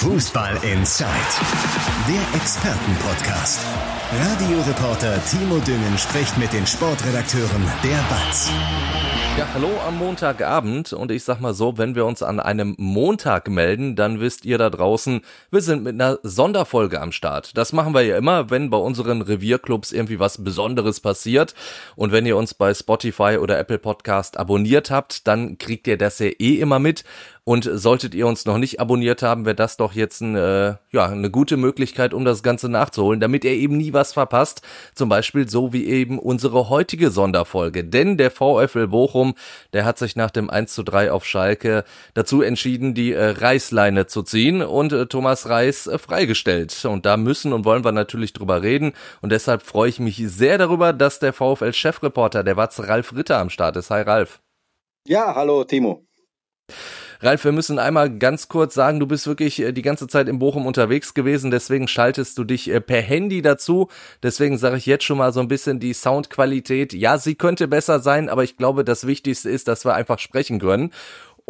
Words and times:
Fußball 0.00 0.54
Inside, 0.62 1.08
der 2.08 2.40
Expertenpodcast. 2.40 3.60
Radioreporter 4.10 5.22
Timo 5.26 5.58
Düngen 5.58 5.98
spricht 5.98 6.38
mit 6.38 6.54
den 6.54 6.66
Sportredakteuren 6.66 7.62
der 7.84 8.02
BATS. 8.08 8.50
Ja, 9.38 9.46
hallo 9.52 9.68
am 9.86 9.98
Montagabend 9.98 10.94
und 10.94 11.10
ich 11.10 11.22
sag 11.22 11.40
mal 11.40 11.52
so, 11.52 11.76
wenn 11.76 11.94
wir 11.94 12.06
uns 12.06 12.22
an 12.22 12.40
einem 12.40 12.74
Montag 12.78 13.48
melden, 13.48 13.94
dann 13.94 14.20
wisst 14.20 14.46
ihr 14.46 14.56
da 14.56 14.70
draußen, 14.70 15.20
wir 15.50 15.60
sind 15.60 15.84
mit 15.84 15.94
einer 15.94 16.18
Sonderfolge 16.22 17.00
am 17.00 17.12
Start. 17.12 17.56
Das 17.56 17.72
machen 17.74 17.94
wir 17.94 18.02
ja 18.02 18.16
immer, 18.16 18.50
wenn 18.50 18.70
bei 18.70 18.78
unseren 18.78 19.20
Revierclubs 19.20 19.92
irgendwie 19.92 20.18
was 20.18 20.42
Besonderes 20.42 21.00
passiert 21.00 21.54
und 21.94 22.10
wenn 22.10 22.24
ihr 22.24 22.38
uns 22.38 22.54
bei 22.54 22.72
Spotify 22.72 23.36
oder 23.38 23.58
Apple 23.58 23.78
Podcast 23.78 24.38
abonniert 24.38 24.90
habt, 24.90 25.26
dann 25.28 25.58
kriegt 25.58 25.86
ihr 25.86 25.98
das 25.98 26.18
ja 26.18 26.26
eh 26.26 26.54
immer 26.54 26.78
mit 26.78 27.04
und 27.44 27.68
solltet 27.72 28.14
ihr 28.14 28.26
uns 28.26 28.44
noch 28.44 28.58
nicht 28.58 28.80
abonniert 28.80 29.22
haben, 29.22 29.44
wäre 29.44 29.54
das 29.54 29.76
doch 29.76 29.92
jetzt 29.92 30.20
ein, 30.20 30.36
äh, 30.36 30.74
ja, 30.90 31.06
eine 31.06 31.30
gute 31.30 31.56
Möglichkeit, 31.56 32.14
um 32.14 32.24
das 32.24 32.42
Ganze 32.42 32.68
nachzuholen, 32.68 33.20
damit 33.20 33.44
ihr 33.44 33.52
eben 33.52 33.76
nie 33.76 33.92
was 33.92 34.12
verpasst. 34.12 34.62
Zum 34.94 35.08
Beispiel 35.08 35.48
so 35.48 35.72
wie 35.72 35.86
eben 35.86 36.18
unsere 36.18 36.68
heutige 36.68 37.10
Sonderfolge. 37.10 37.84
Denn 37.84 38.16
der 38.16 38.30
VfL 38.30 38.88
Bochum, 38.88 39.34
der 39.72 39.84
hat 39.84 39.98
sich 39.98 40.16
nach 40.16 40.30
dem 40.30 40.50
1 40.50 40.74
zu 40.74 40.82
3 40.82 41.12
auf 41.12 41.24
Schalke 41.24 41.84
dazu 42.14 42.42
entschieden, 42.42 42.94
die 42.94 43.12
äh, 43.12 43.30
Reißleine 43.30 44.06
zu 44.06 44.22
ziehen 44.22 44.62
und 44.62 44.92
äh, 44.92 45.06
Thomas 45.06 45.48
Reis 45.48 45.86
äh, 45.86 45.98
freigestellt. 45.98 46.84
Und 46.84 47.06
da 47.06 47.16
müssen 47.16 47.52
und 47.52 47.64
wollen 47.64 47.84
wir 47.84 47.92
natürlich 47.92 48.32
drüber 48.32 48.62
reden. 48.62 48.92
Und 49.22 49.32
deshalb 49.32 49.62
freue 49.62 49.88
ich 49.88 49.98
mich 50.00 50.16
sehr 50.26 50.58
darüber, 50.58 50.92
dass 50.92 51.18
der 51.18 51.32
VfL-Chefreporter, 51.32 52.44
der 52.44 52.56
Watz 52.56 52.80
Ralf 52.80 53.14
Ritter 53.14 53.38
am 53.38 53.50
Start 53.50 53.76
ist. 53.76 53.90
Hi 53.90 54.02
Ralf. 54.02 54.40
Ja, 55.06 55.34
hallo 55.34 55.64
Timo. 55.64 56.06
Ralf, 57.22 57.44
wir 57.44 57.52
müssen 57.52 57.78
einmal 57.78 58.08
ganz 58.08 58.48
kurz 58.48 58.72
sagen, 58.72 58.98
du 58.98 59.06
bist 59.06 59.26
wirklich 59.26 59.60
äh, 59.60 59.72
die 59.72 59.82
ganze 59.82 60.08
Zeit 60.08 60.26
in 60.26 60.38
Bochum 60.38 60.64
unterwegs 60.64 61.12
gewesen, 61.12 61.50
deswegen 61.50 61.86
schaltest 61.86 62.38
du 62.38 62.44
dich 62.44 62.70
äh, 62.70 62.80
per 62.80 63.02
Handy 63.02 63.42
dazu. 63.42 63.88
Deswegen 64.22 64.56
sage 64.56 64.78
ich 64.78 64.86
jetzt 64.86 65.04
schon 65.04 65.18
mal 65.18 65.30
so 65.30 65.40
ein 65.40 65.48
bisschen 65.48 65.80
die 65.80 65.92
Soundqualität. 65.92 66.94
Ja, 66.94 67.18
sie 67.18 67.34
könnte 67.34 67.68
besser 67.68 68.00
sein, 68.00 68.30
aber 68.30 68.42
ich 68.42 68.56
glaube, 68.56 68.84
das 68.84 69.06
Wichtigste 69.06 69.50
ist, 69.50 69.68
dass 69.68 69.84
wir 69.84 69.94
einfach 69.94 70.18
sprechen 70.18 70.60
können. 70.60 70.92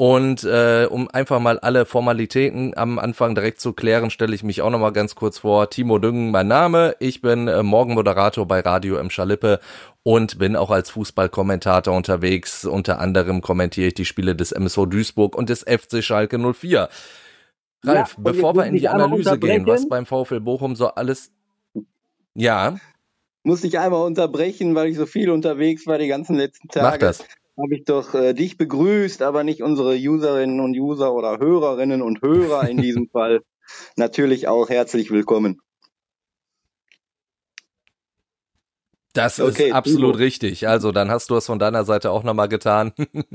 Und 0.00 0.44
äh, 0.44 0.86
um 0.88 1.10
einfach 1.10 1.40
mal 1.40 1.58
alle 1.58 1.84
Formalitäten 1.84 2.74
am 2.74 2.98
Anfang 2.98 3.34
direkt 3.34 3.60
zu 3.60 3.74
klären, 3.74 4.08
stelle 4.08 4.34
ich 4.34 4.42
mich 4.42 4.62
auch 4.62 4.70
nochmal 4.70 4.94
ganz 4.94 5.14
kurz 5.14 5.40
vor. 5.40 5.68
Timo 5.68 5.98
Düngen, 5.98 6.30
mein 6.30 6.48
Name. 6.48 6.96
Ich 7.00 7.20
bin 7.20 7.48
äh, 7.48 7.62
Morgenmoderator 7.62 8.48
bei 8.48 8.60
Radio 8.60 8.98
im 8.98 9.10
Schalippe 9.10 9.60
und 10.02 10.38
bin 10.38 10.56
auch 10.56 10.70
als 10.70 10.88
Fußballkommentator 10.88 11.94
unterwegs. 11.94 12.64
Unter 12.64 12.98
anderem 12.98 13.42
kommentiere 13.42 13.88
ich 13.88 13.94
die 13.94 14.06
Spiele 14.06 14.34
des 14.34 14.52
MSV 14.52 14.86
Duisburg 14.86 15.36
und 15.36 15.50
des 15.50 15.64
FC 15.64 16.02
Schalke 16.02 16.38
04. 16.38 16.88
Ralf, 17.84 18.14
ja, 18.16 18.22
bevor 18.22 18.56
wir 18.56 18.64
in 18.64 18.76
die 18.76 18.88
Analyse 18.88 19.38
gehen, 19.38 19.66
was 19.66 19.86
beim 19.86 20.06
VfL 20.06 20.40
Bochum 20.40 20.76
so 20.76 20.86
alles... 20.86 21.30
Ja? 22.32 22.78
Muss 23.42 23.62
ich 23.64 23.78
einmal 23.78 24.06
unterbrechen, 24.06 24.74
weil 24.74 24.88
ich 24.88 24.96
so 24.96 25.04
viel 25.04 25.28
unterwegs 25.28 25.86
war 25.86 25.98
die 25.98 26.08
ganzen 26.08 26.36
letzten 26.36 26.68
Tage. 26.68 26.86
Mach 26.86 26.96
das 26.96 27.22
habe 27.56 27.76
ich 27.76 27.84
doch 27.84 28.14
äh, 28.14 28.34
dich 28.34 28.56
begrüßt, 28.56 29.22
aber 29.22 29.44
nicht 29.44 29.62
unsere 29.62 29.96
Userinnen 29.96 30.60
und 30.60 30.76
User 30.76 31.14
oder 31.14 31.38
Hörerinnen 31.38 32.02
und 32.02 32.22
Hörer 32.22 32.68
in 32.68 32.78
diesem 32.78 33.08
Fall. 33.12 33.40
Natürlich 33.96 34.48
auch 34.48 34.68
herzlich 34.68 35.10
willkommen. 35.10 35.60
Das 39.12 39.40
okay, 39.40 39.68
ist 39.68 39.74
absolut 39.74 40.10
Udo. 40.10 40.18
richtig. 40.18 40.68
Also 40.68 40.92
dann 40.92 41.10
hast 41.10 41.30
du 41.30 41.36
es 41.36 41.46
von 41.46 41.58
deiner 41.58 41.84
Seite 41.84 42.12
auch 42.12 42.22
nochmal 42.22 42.48
getan. 42.48 42.92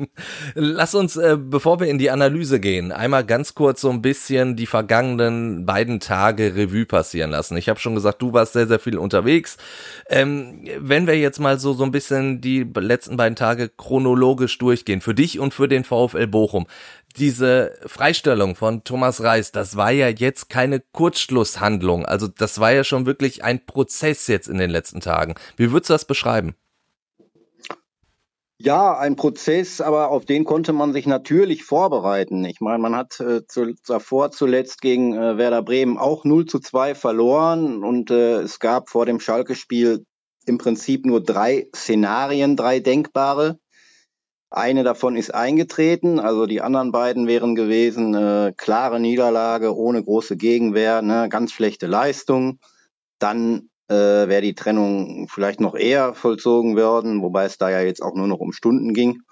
Lass 0.55 0.95
uns, 0.95 1.17
äh, 1.17 1.37
bevor 1.37 1.81
wir 1.81 1.87
in 1.87 1.97
die 1.97 2.09
Analyse 2.09 2.61
gehen, 2.61 2.93
einmal 2.93 3.25
ganz 3.25 3.55
kurz 3.55 3.81
so 3.81 3.89
ein 3.89 4.01
bisschen 4.01 4.55
die 4.55 4.67
vergangenen 4.67 5.65
beiden 5.65 5.99
Tage 5.99 6.55
Revue 6.55 6.85
passieren 6.85 7.31
lassen. 7.31 7.57
Ich 7.57 7.67
habe 7.67 7.79
schon 7.79 7.93
gesagt, 7.93 8.21
du 8.21 8.31
warst 8.31 8.53
sehr, 8.53 8.67
sehr 8.67 8.79
viel 8.79 8.97
unterwegs. 8.97 9.57
Ähm, 10.09 10.65
wenn 10.79 11.07
wir 11.07 11.17
jetzt 11.17 11.39
mal 11.39 11.59
so, 11.59 11.73
so 11.73 11.83
ein 11.83 11.91
bisschen 11.91 12.39
die 12.39 12.65
letzten 12.75 13.17
beiden 13.17 13.35
Tage 13.35 13.67
chronologisch 13.67 14.57
durchgehen, 14.57 15.01
für 15.01 15.13
dich 15.13 15.39
und 15.39 15.53
für 15.53 15.67
den 15.67 15.83
VfL 15.83 16.27
Bochum, 16.27 16.67
diese 17.17 17.73
Freistellung 17.85 18.55
von 18.55 18.83
Thomas 18.83 19.23
Reis, 19.23 19.51
das 19.51 19.75
war 19.75 19.91
ja 19.91 20.09
jetzt 20.09 20.49
keine 20.49 20.81
Kurzschlusshandlung. 20.91 22.05
Also 22.05 22.27
das 22.27 22.59
war 22.59 22.71
ja 22.71 22.83
schon 22.83 23.05
wirklich 23.05 23.43
ein 23.43 23.65
Prozess 23.65 24.27
jetzt 24.27 24.47
in 24.47 24.57
den 24.57 24.69
letzten 24.69 24.99
Tagen. 24.99 25.35
Wie 25.57 25.71
würdest 25.71 25.89
du 25.89 25.93
das 25.93 26.05
beschreiben? 26.05 26.55
Ja, 28.57 28.97
ein 28.97 29.17
Prozess, 29.17 29.81
aber 29.81 30.11
auf 30.11 30.25
den 30.25 30.45
konnte 30.45 30.71
man 30.71 30.93
sich 30.93 31.07
natürlich 31.07 31.65
vorbereiten. 31.65 32.45
Ich 32.45 32.61
meine, 32.61 32.79
man 32.79 32.95
hat 32.95 33.19
äh, 33.19 33.45
zu, 33.45 33.75
davor 33.85 34.31
zuletzt 34.31 34.81
gegen 34.81 35.13
äh, 35.13 35.37
Werder 35.37 35.61
Bremen 35.61 35.97
auch 35.97 36.23
0 36.23 36.45
zu 36.45 36.59
2 36.59 36.95
verloren 36.95 37.83
und 37.83 38.11
äh, 38.11 38.39
es 38.39 38.59
gab 38.59 38.89
vor 38.89 39.05
dem 39.05 39.19
Schalke-Spiel 39.19 40.05
im 40.45 40.57
Prinzip 40.57 41.05
nur 41.05 41.21
drei 41.21 41.67
Szenarien, 41.75 42.55
drei 42.55 42.79
denkbare. 42.79 43.59
Eine 44.55 44.85
davon 44.85 45.17
ist 45.17 45.35
eingetreten, 45.35 46.17
also 46.17 46.45
die 46.45 46.61
anderen 46.61 46.93
beiden 46.93 47.27
wären 47.27 47.55
gewesen, 47.55 48.15
äh, 48.15 48.53
klare 48.55 49.01
Niederlage 49.01 49.75
ohne 49.75 50.01
große 50.01 50.37
Gegenwehr, 50.37 51.01
ne, 51.01 51.27
ganz 51.27 51.51
schlechte 51.51 51.87
Leistung. 51.87 52.59
Dann 53.19 53.69
äh, 53.89 53.93
wäre 53.93 54.41
die 54.41 54.55
Trennung 54.55 55.27
vielleicht 55.27 55.59
noch 55.59 55.75
eher 55.75 56.13
vollzogen 56.13 56.77
worden, 56.77 57.21
wobei 57.21 57.43
es 57.43 57.57
da 57.57 57.69
ja 57.69 57.81
jetzt 57.81 58.01
auch 58.01 58.15
nur 58.15 58.27
noch 58.27 58.39
um 58.39 58.53
Stunden 58.53 58.93
ging. 58.93 59.23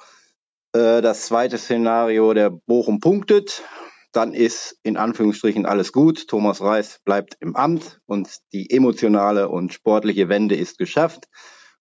Äh, 0.74 1.02
das 1.02 1.22
zweite 1.28 1.58
Szenario, 1.58 2.34
der 2.34 2.50
Bochum 2.50 3.00
punktet, 3.00 3.64
dann 4.12 4.34
ist 4.34 4.78
in 4.84 4.98
Anführungsstrichen 4.98 5.66
alles 5.66 5.94
gut. 5.94 6.28
Thomas 6.28 6.60
Reis 6.60 7.00
bleibt 7.06 7.38
im 7.40 7.56
Amt 7.56 8.02
und 8.06 8.40
die 8.52 8.70
emotionale 8.72 9.48
und 9.48 9.74
sportliche 9.74 10.28
Wende 10.28 10.56
ist 10.56 10.78
geschafft. 10.78 11.30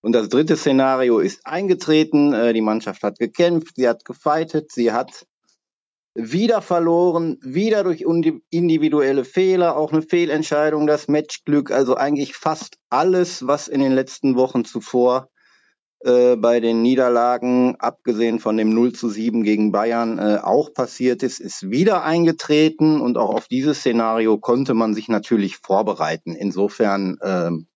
Und 0.02 0.12
das 0.12 0.28
dritte 0.28 0.56
Szenario 0.56 1.20
ist 1.20 1.46
eingetreten. 1.46 2.34
Äh, 2.34 2.52
die 2.52 2.60
Mannschaft 2.60 3.02
hat 3.02 3.18
gekämpft, 3.18 3.76
sie 3.76 3.88
hat 3.88 4.04
gefeitet, 4.04 4.70
sie 4.72 4.92
hat 4.92 5.26
wieder 6.14 6.60
verloren, 6.60 7.38
wieder 7.40 7.84
durch 7.84 8.04
individuelle 8.50 9.24
Fehler, 9.24 9.76
auch 9.76 9.92
eine 9.92 10.02
Fehlentscheidung, 10.02 10.86
das 10.86 11.08
Matchglück, 11.08 11.70
also 11.70 11.94
eigentlich 11.94 12.34
fast 12.36 12.76
alles, 12.90 13.46
was 13.46 13.68
in 13.68 13.80
den 13.80 13.92
letzten 13.92 14.36
Wochen 14.36 14.66
zuvor 14.66 15.30
äh, 16.00 16.36
bei 16.36 16.60
den 16.60 16.82
Niederlagen, 16.82 17.76
abgesehen 17.78 18.40
von 18.40 18.58
dem 18.58 18.74
0 18.74 18.92
zu 18.92 19.08
7 19.08 19.42
gegen 19.42 19.72
Bayern, 19.72 20.18
äh, 20.18 20.38
auch 20.42 20.74
passiert 20.74 21.22
ist, 21.22 21.40
ist 21.40 21.70
wieder 21.70 22.04
eingetreten 22.04 23.00
und 23.00 23.16
auch 23.16 23.32
auf 23.32 23.48
dieses 23.48 23.78
Szenario 23.78 24.36
konnte 24.36 24.74
man 24.74 24.92
sich 24.92 25.08
natürlich 25.08 25.56
vorbereiten. 25.56 26.34
Insofern 26.34 27.16
ähm, 27.22 27.68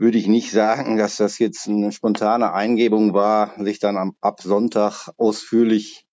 würde 0.00 0.16
ich 0.16 0.28
nicht 0.28 0.50
sagen, 0.50 0.96
dass 0.96 1.18
das 1.18 1.38
jetzt 1.38 1.68
eine 1.68 1.92
spontane 1.92 2.54
Eingebung 2.54 3.12
war, 3.12 3.52
sich 3.62 3.80
dann 3.80 3.98
am, 3.98 4.16
ab 4.22 4.40
Sonntag 4.40 5.10
ausführlich 5.18 6.06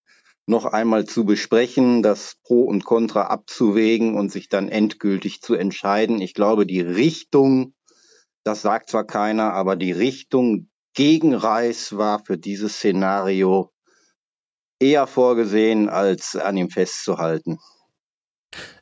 noch 0.46 0.66
einmal 0.66 1.06
zu 1.06 1.24
besprechen, 1.24 2.04
das 2.04 2.36
Pro 2.44 2.64
und 2.64 2.84
Contra 2.84 3.28
abzuwägen 3.28 4.16
und 4.16 4.30
sich 4.30 4.50
dann 4.50 4.68
endgültig 4.68 5.42
zu 5.42 5.56
entscheiden. 5.56 6.22
Ich 6.22 6.34
glaube, 6.34 6.66
die 6.66 6.82
Richtung, 6.82 7.74
das 8.44 8.62
sagt 8.62 8.90
zwar 8.90 9.06
keiner, 9.06 9.54
aber 9.54 9.78
die 9.78 9.94
Richtung 9.94 10.70
gegen 10.94 11.34
Reis 11.34 11.96
war 11.96 12.24
für 12.26 12.38
dieses 12.38 12.76
Szenario 12.76 13.72
eher 14.80 15.08
vorgesehen, 15.08 15.88
als 15.88 16.36
an 16.36 16.58
ihm 16.58 16.70
festzuhalten. 16.70 17.60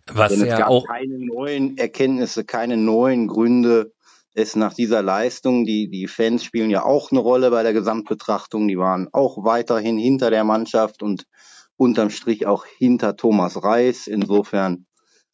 Was 0.07 0.31
Denn 0.31 0.41
es 0.41 0.47
ja 0.47 0.57
gab 0.59 0.69
auch 0.69 0.87
keine 0.87 1.19
neuen 1.19 1.77
Erkenntnisse, 1.77 2.43
keine 2.43 2.77
neuen 2.77 3.27
Gründe, 3.27 3.94
es 4.35 4.55
nach 4.57 4.73
dieser 4.73 5.01
Leistung, 5.01 5.65
die, 5.65 5.89
die 5.89 6.07
Fans 6.07 6.43
spielen 6.43 6.69
ja 6.69 6.83
auch 6.83 7.09
eine 7.11 7.21
Rolle 7.21 7.49
bei 7.51 7.63
der 7.63 7.73
Gesamtbetrachtung, 7.73 8.67
die 8.67 8.77
waren 8.77 9.07
auch 9.13 9.45
weiterhin 9.45 9.97
hinter 9.97 10.29
der 10.29 10.43
Mannschaft 10.43 11.01
und 11.01 11.25
unterm 11.77 12.09
Strich 12.09 12.45
auch 12.45 12.65
hinter 12.65 13.15
Thomas 13.15 13.63
Reis. 13.63 14.07
Insofern 14.07 14.87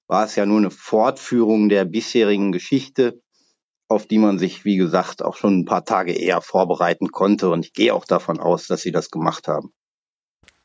war 0.07 0.25
es 0.25 0.36
ja 0.36 0.45
nur 0.45 0.59
eine 0.59 0.69
Fortführung 0.69 1.68
der 1.68 1.86
bisherigen 1.86 2.51
Geschichte, 2.51 3.19
auf 3.88 4.06
die 4.06 4.19
man 4.19 4.38
sich, 4.38 4.65
wie 4.65 4.77
gesagt, 4.77 5.24
auch 5.24 5.36
schon 5.36 5.59
ein 5.59 5.65
paar 5.65 5.83
Tage 5.83 6.13
eher 6.13 6.42
vorbereiten 6.42 7.07
konnte. 7.07 7.50
Und 7.50 7.65
ich 7.65 7.74
gehe 7.74 7.95
auch 7.95 8.06
davon 8.06 8.39
aus, 8.39 8.68
dass 8.68 8.81
sie 8.81 8.92
das 8.92 9.09
gemacht 9.09 9.47
haben. 9.47 9.74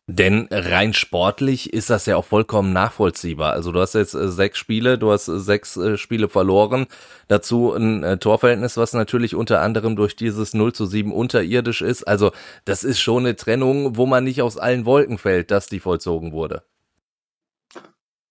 Denn 0.08 0.46
rein 0.52 0.94
sportlich 0.94 1.72
ist 1.72 1.90
das 1.90 2.06
ja 2.06 2.16
auch 2.16 2.24
vollkommen 2.24 2.72
nachvollziehbar. 2.72 3.54
Also 3.54 3.72
du 3.72 3.80
hast 3.80 3.94
jetzt 3.94 4.14
äh, 4.14 4.28
sechs 4.28 4.56
Spiele, 4.56 4.98
du 4.98 5.10
hast 5.10 5.26
äh, 5.26 5.40
sechs 5.40 5.76
äh, 5.76 5.96
Spiele 5.96 6.28
verloren. 6.28 6.86
Dazu 7.26 7.72
ein 7.72 8.20
Torverhältnis, 8.20 8.76
was 8.76 8.92
natürlich 8.92 9.34
unter 9.34 9.60
anderem 9.60 9.96
durch 9.96 10.14
dieses 10.14 10.54
0 10.54 10.72
zu 10.72 10.86
7 10.86 11.12
unterirdisch 11.12 11.82
ist. 11.82 12.04
Also 12.04 12.30
das 12.64 12.84
ist 12.84 13.00
schon 13.00 13.26
eine 13.26 13.34
Trennung, 13.34 13.96
wo 13.96 14.06
man 14.06 14.22
nicht 14.22 14.42
aus 14.42 14.58
allen 14.58 14.86
Wolken 14.86 15.18
fällt, 15.18 15.50
dass 15.50 15.66
die 15.66 15.80
vollzogen 15.80 16.30
wurde. 16.30 16.62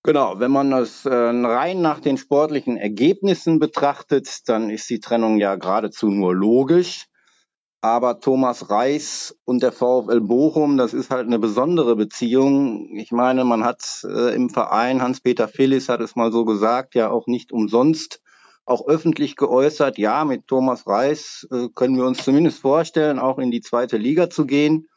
Genau, 0.04 0.40
wenn 0.40 0.52
man 0.52 0.72
das 0.72 1.06
rein 1.06 1.82
nach 1.82 2.00
den 2.00 2.18
sportlichen 2.18 2.78
Ergebnissen 2.78 3.60
betrachtet, 3.60 4.48
dann 4.48 4.70
ist 4.70 4.90
die 4.90 5.02
Trennung 5.02 5.40
ja 5.40 5.56
geradezu 5.56 6.10
nur 6.10 6.34
logisch. 6.34 7.08
Aber 7.86 8.20
Thomas 8.20 8.72
Reis 8.72 9.38
und 9.46 9.62
der 9.62 9.72
VfL 9.72 10.20
Bochum, 10.20 10.76
das 10.76 10.92
ist 10.92 11.12
halt 11.12 11.28
eine 11.28 11.38
besondere 11.38 11.96
Beziehung. 11.96 12.98
Ich 12.98 13.12
meine, 13.12 13.46
man 13.46 13.64
hat 13.64 14.04
äh, 14.04 14.34
im 14.34 14.50
Verein, 14.50 15.04
Hans-Peter 15.04 15.48
Phillis 15.48 15.88
hat 15.88 16.02
es 16.02 16.16
mal 16.16 16.32
so 16.32 16.46
gesagt, 16.46 16.96
ja 16.96 17.12
auch 17.12 17.28
nicht 17.28 17.52
umsonst 17.52 18.24
auch 18.66 18.88
öffentlich 18.88 19.36
geäußert, 19.36 20.00
ja, 20.00 20.26
mit 20.26 20.48
Thomas 20.48 20.88
Reis 20.88 21.48
äh, 21.52 21.68
können 21.76 21.96
wir 21.96 22.06
uns 22.06 22.24
zumindest 22.24 22.60
vorstellen, 22.60 23.20
auch 23.20 23.38
in 23.38 23.52
die 23.52 23.62
zweite 23.62 23.98
Liga 23.98 24.32
zu 24.32 24.48
gehen. 24.48 24.90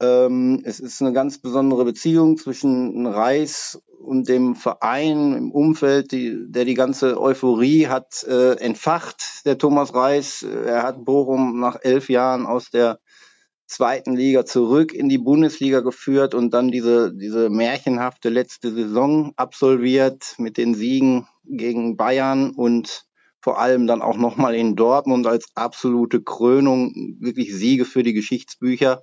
Ähm, 0.00 0.62
es 0.64 0.78
ist 0.78 1.00
eine 1.00 1.12
ganz 1.12 1.38
besondere 1.38 1.84
Beziehung 1.84 2.36
zwischen 2.36 3.06
Reis 3.06 3.80
und 3.98 4.28
dem 4.28 4.54
Verein 4.54 5.32
im 5.32 5.50
Umfeld, 5.50 6.12
die, 6.12 6.36
der 6.48 6.64
die 6.64 6.74
ganze 6.74 7.20
Euphorie 7.20 7.86
hat 7.86 8.22
äh, 8.24 8.54
entfacht, 8.54 9.46
der 9.46 9.56
Thomas 9.56 9.94
Reis. 9.94 10.42
Er 10.42 10.82
hat 10.82 11.04
Bochum 11.04 11.60
nach 11.60 11.78
elf 11.80 12.10
Jahren 12.10 12.44
aus 12.46 12.70
der 12.70 13.00
zweiten 13.66 14.14
Liga 14.14 14.44
zurück 14.44 14.92
in 14.92 15.08
die 15.08 15.18
Bundesliga 15.18 15.80
geführt 15.80 16.34
und 16.34 16.52
dann 16.52 16.70
diese, 16.70 17.12
diese 17.12 17.50
märchenhafte 17.50 18.28
letzte 18.28 18.72
Saison 18.72 19.32
absolviert 19.36 20.34
mit 20.38 20.56
den 20.56 20.74
Siegen 20.74 21.26
gegen 21.44 21.96
Bayern 21.96 22.50
und 22.50 23.06
vor 23.40 23.60
allem 23.60 23.86
dann 23.86 24.02
auch 24.02 24.16
nochmal 24.16 24.54
in 24.54 24.76
Dortmund 24.76 25.26
als 25.26 25.46
absolute 25.54 26.22
Krönung, 26.22 27.16
wirklich 27.20 27.54
Siege 27.54 27.84
für 27.84 28.02
die 28.02 28.12
Geschichtsbücher. 28.12 29.02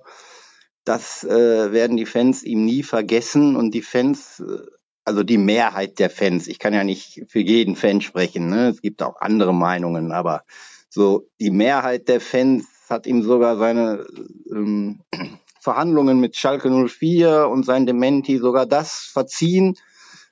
Das 0.84 1.24
äh, 1.24 1.72
werden 1.72 1.96
die 1.96 2.06
Fans 2.06 2.42
ihm 2.42 2.64
nie 2.64 2.82
vergessen 2.82 3.56
und 3.56 3.72
die 3.72 3.82
Fans, 3.82 4.40
äh, 4.40 4.66
also 5.04 5.22
die 5.22 5.38
Mehrheit 5.38 5.98
der 5.98 6.10
Fans, 6.10 6.46
ich 6.46 6.58
kann 6.58 6.74
ja 6.74 6.84
nicht 6.84 7.24
für 7.28 7.40
jeden 7.40 7.76
Fan 7.76 8.00
sprechen, 8.00 8.48
ne? 8.48 8.68
es 8.68 8.82
gibt 8.82 9.02
auch 9.02 9.20
andere 9.20 9.54
Meinungen, 9.54 10.12
aber 10.12 10.44
so 10.88 11.28
die 11.40 11.50
Mehrheit 11.50 12.08
der 12.08 12.20
Fans 12.20 12.66
hat 12.88 13.06
ihm 13.06 13.22
sogar 13.22 13.56
seine 13.56 14.06
ähm, 14.50 15.00
Verhandlungen 15.60 16.20
mit 16.20 16.36
Schalke 16.36 16.70
04 16.70 17.48
und 17.48 17.64
sein 17.64 17.86
Dementi 17.86 18.38
sogar 18.38 18.66
das 18.66 19.10
verziehen. 19.12 19.76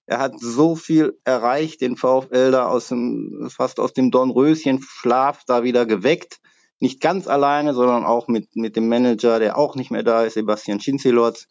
Er 0.04 0.18
hat 0.18 0.38
so 0.38 0.76
viel 0.76 1.18
erreicht, 1.24 1.80
den 1.80 1.96
VfL 1.96 2.50
da 2.50 2.66
aus 2.66 2.88
dem, 2.88 3.48
fast 3.50 3.80
aus 3.80 3.94
dem 3.94 4.10
Dornröschen-Schlaf 4.10 5.44
da 5.46 5.62
wieder 5.62 5.86
geweckt. 5.86 6.40
Nicht 6.82 7.00
ganz 7.00 7.28
alleine, 7.28 7.74
sondern 7.74 8.04
auch 8.04 8.26
mit, 8.26 8.56
mit 8.56 8.74
dem 8.74 8.88
Manager, 8.88 9.38
der 9.38 9.56
auch 9.56 9.76
nicht 9.76 9.92
mehr 9.92 10.02
da 10.02 10.24
ist, 10.24 10.34
Sebastian 10.34 10.80
Schinzelotz 10.80 11.46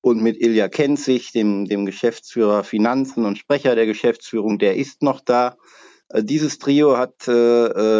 und 0.00 0.22
mit 0.22 0.40
Ilja 0.40 0.68
Kenzig, 0.68 1.32
dem, 1.32 1.64
dem 1.64 1.84
Geschäftsführer 1.84 2.62
Finanzen 2.62 3.24
und 3.24 3.38
Sprecher 3.38 3.74
der 3.74 3.86
Geschäftsführung, 3.86 4.60
der 4.60 4.76
ist 4.76 5.02
noch 5.02 5.18
da. 5.18 5.56
Äh, 6.10 6.22
dieses 6.22 6.60
Trio 6.60 6.96
hat 6.96 7.26
äh, 7.26 7.32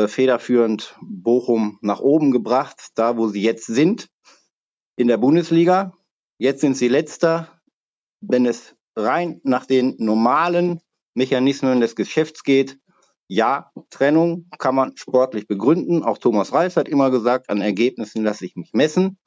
äh, 0.04 0.06
federführend 0.06 0.94
Bochum 1.02 1.78
nach 1.80 1.98
oben 1.98 2.30
gebracht, 2.30 2.80
da 2.94 3.16
wo 3.16 3.26
sie 3.26 3.42
jetzt 3.42 3.66
sind, 3.66 4.06
in 4.94 5.08
der 5.08 5.16
Bundesliga. 5.16 5.94
Jetzt 6.38 6.60
sind 6.60 6.76
sie 6.76 6.86
letzter. 6.86 7.60
Wenn 8.20 8.46
es 8.46 8.76
rein 8.94 9.40
nach 9.42 9.66
den 9.66 9.96
normalen 9.98 10.78
Mechanismen 11.14 11.80
des 11.80 11.96
Geschäfts 11.96 12.44
geht, 12.44 12.78
ja, 13.28 13.70
Trennung 13.90 14.46
kann 14.58 14.74
man 14.74 14.96
sportlich 14.96 15.46
begründen. 15.46 16.02
Auch 16.02 16.18
Thomas 16.18 16.52
Reis 16.52 16.76
hat 16.76 16.88
immer 16.88 17.10
gesagt, 17.10 17.50
an 17.50 17.60
Ergebnissen 17.60 18.24
lasse 18.24 18.46
ich 18.46 18.56
mich 18.56 18.72
messen. 18.72 19.18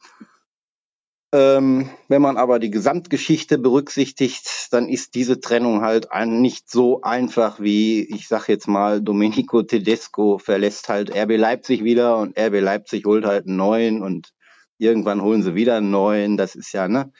Ähm, 1.33 1.89
wenn 2.09 2.21
man 2.21 2.35
aber 2.35 2.59
die 2.59 2.71
Gesamtgeschichte 2.71 3.57
berücksichtigt, 3.57 4.67
dann 4.71 4.89
ist 4.89 5.15
diese 5.15 5.39
Trennung 5.39 5.81
halt 5.81 6.11
ein, 6.11 6.41
nicht 6.41 6.69
so 6.69 7.01
einfach 7.03 7.61
wie, 7.61 8.01
ich 8.03 8.27
sag 8.27 8.49
jetzt 8.49 8.67
mal, 8.67 9.01
Domenico 9.01 9.61
Tedesco 9.63 10.39
verlässt 10.39 10.89
halt 10.89 11.15
RB 11.15 11.37
Leipzig 11.37 11.85
wieder 11.85 12.17
und 12.17 12.37
RB 12.37 12.59
Leipzig 12.59 13.05
holt 13.05 13.23
halt 13.23 13.47
einen 13.47 13.55
neuen 13.55 14.01
und 14.01 14.33
irgendwann 14.77 15.21
holen 15.21 15.41
sie 15.41 15.55
wieder 15.55 15.77
einen 15.77 15.91
neuen. 15.91 16.35
Das 16.35 16.55
ist 16.55 16.73
ja, 16.73 16.89
ne? 16.89 17.13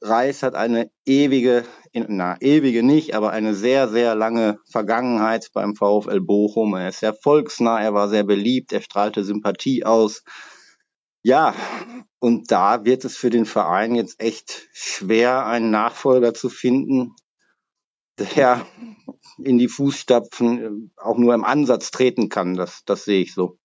Reis 0.00 0.42
hat 0.42 0.54
eine 0.54 0.90
ewige, 1.04 1.64
na, 1.92 2.36
ewige 2.40 2.82
nicht, 2.82 3.14
aber 3.14 3.30
eine 3.30 3.54
sehr, 3.54 3.88
sehr 3.88 4.14
lange 4.14 4.58
Vergangenheit 4.70 5.50
beim 5.52 5.74
VfL 5.74 6.20
Bochum. 6.20 6.74
Er 6.74 6.88
ist 6.88 7.00
sehr 7.00 7.14
volksnah, 7.14 7.80
er 7.80 7.94
war 7.94 8.08
sehr 8.08 8.24
beliebt, 8.24 8.72
er 8.72 8.82
strahlte 8.82 9.24
Sympathie 9.24 9.84
aus. 9.84 10.22
Ja, 11.22 11.54
und 12.18 12.50
da 12.52 12.84
wird 12.84 13.04
es 13.04 13.16
für 13.16 13.30
den 13.30 13.46
Verein 13.46 13.94
jetzt 13.94 14.20
echt 14.20 14.68
schwer, 14.72 15.46
einen 15.46 15.70
Nachfolger 15.70 16.34
zu 16.34 16.48
finden, 16.48 17.16
der 18.18 18.64
in 19.42 19.58
die 19.58 19.68
Fußstapfen 19.68 20.92
auch 20.96 21.18
nur 21.18 21.34
im 21.34 21.44
Ansatz 21.44 21.90
treten 21.90 22.28
kann. 22.28 22.54
Das, 22.54 22.84
das 22.84 23.04
sehe 23.04 23.22
ich 23.22 23.34
so. 23.34 23.58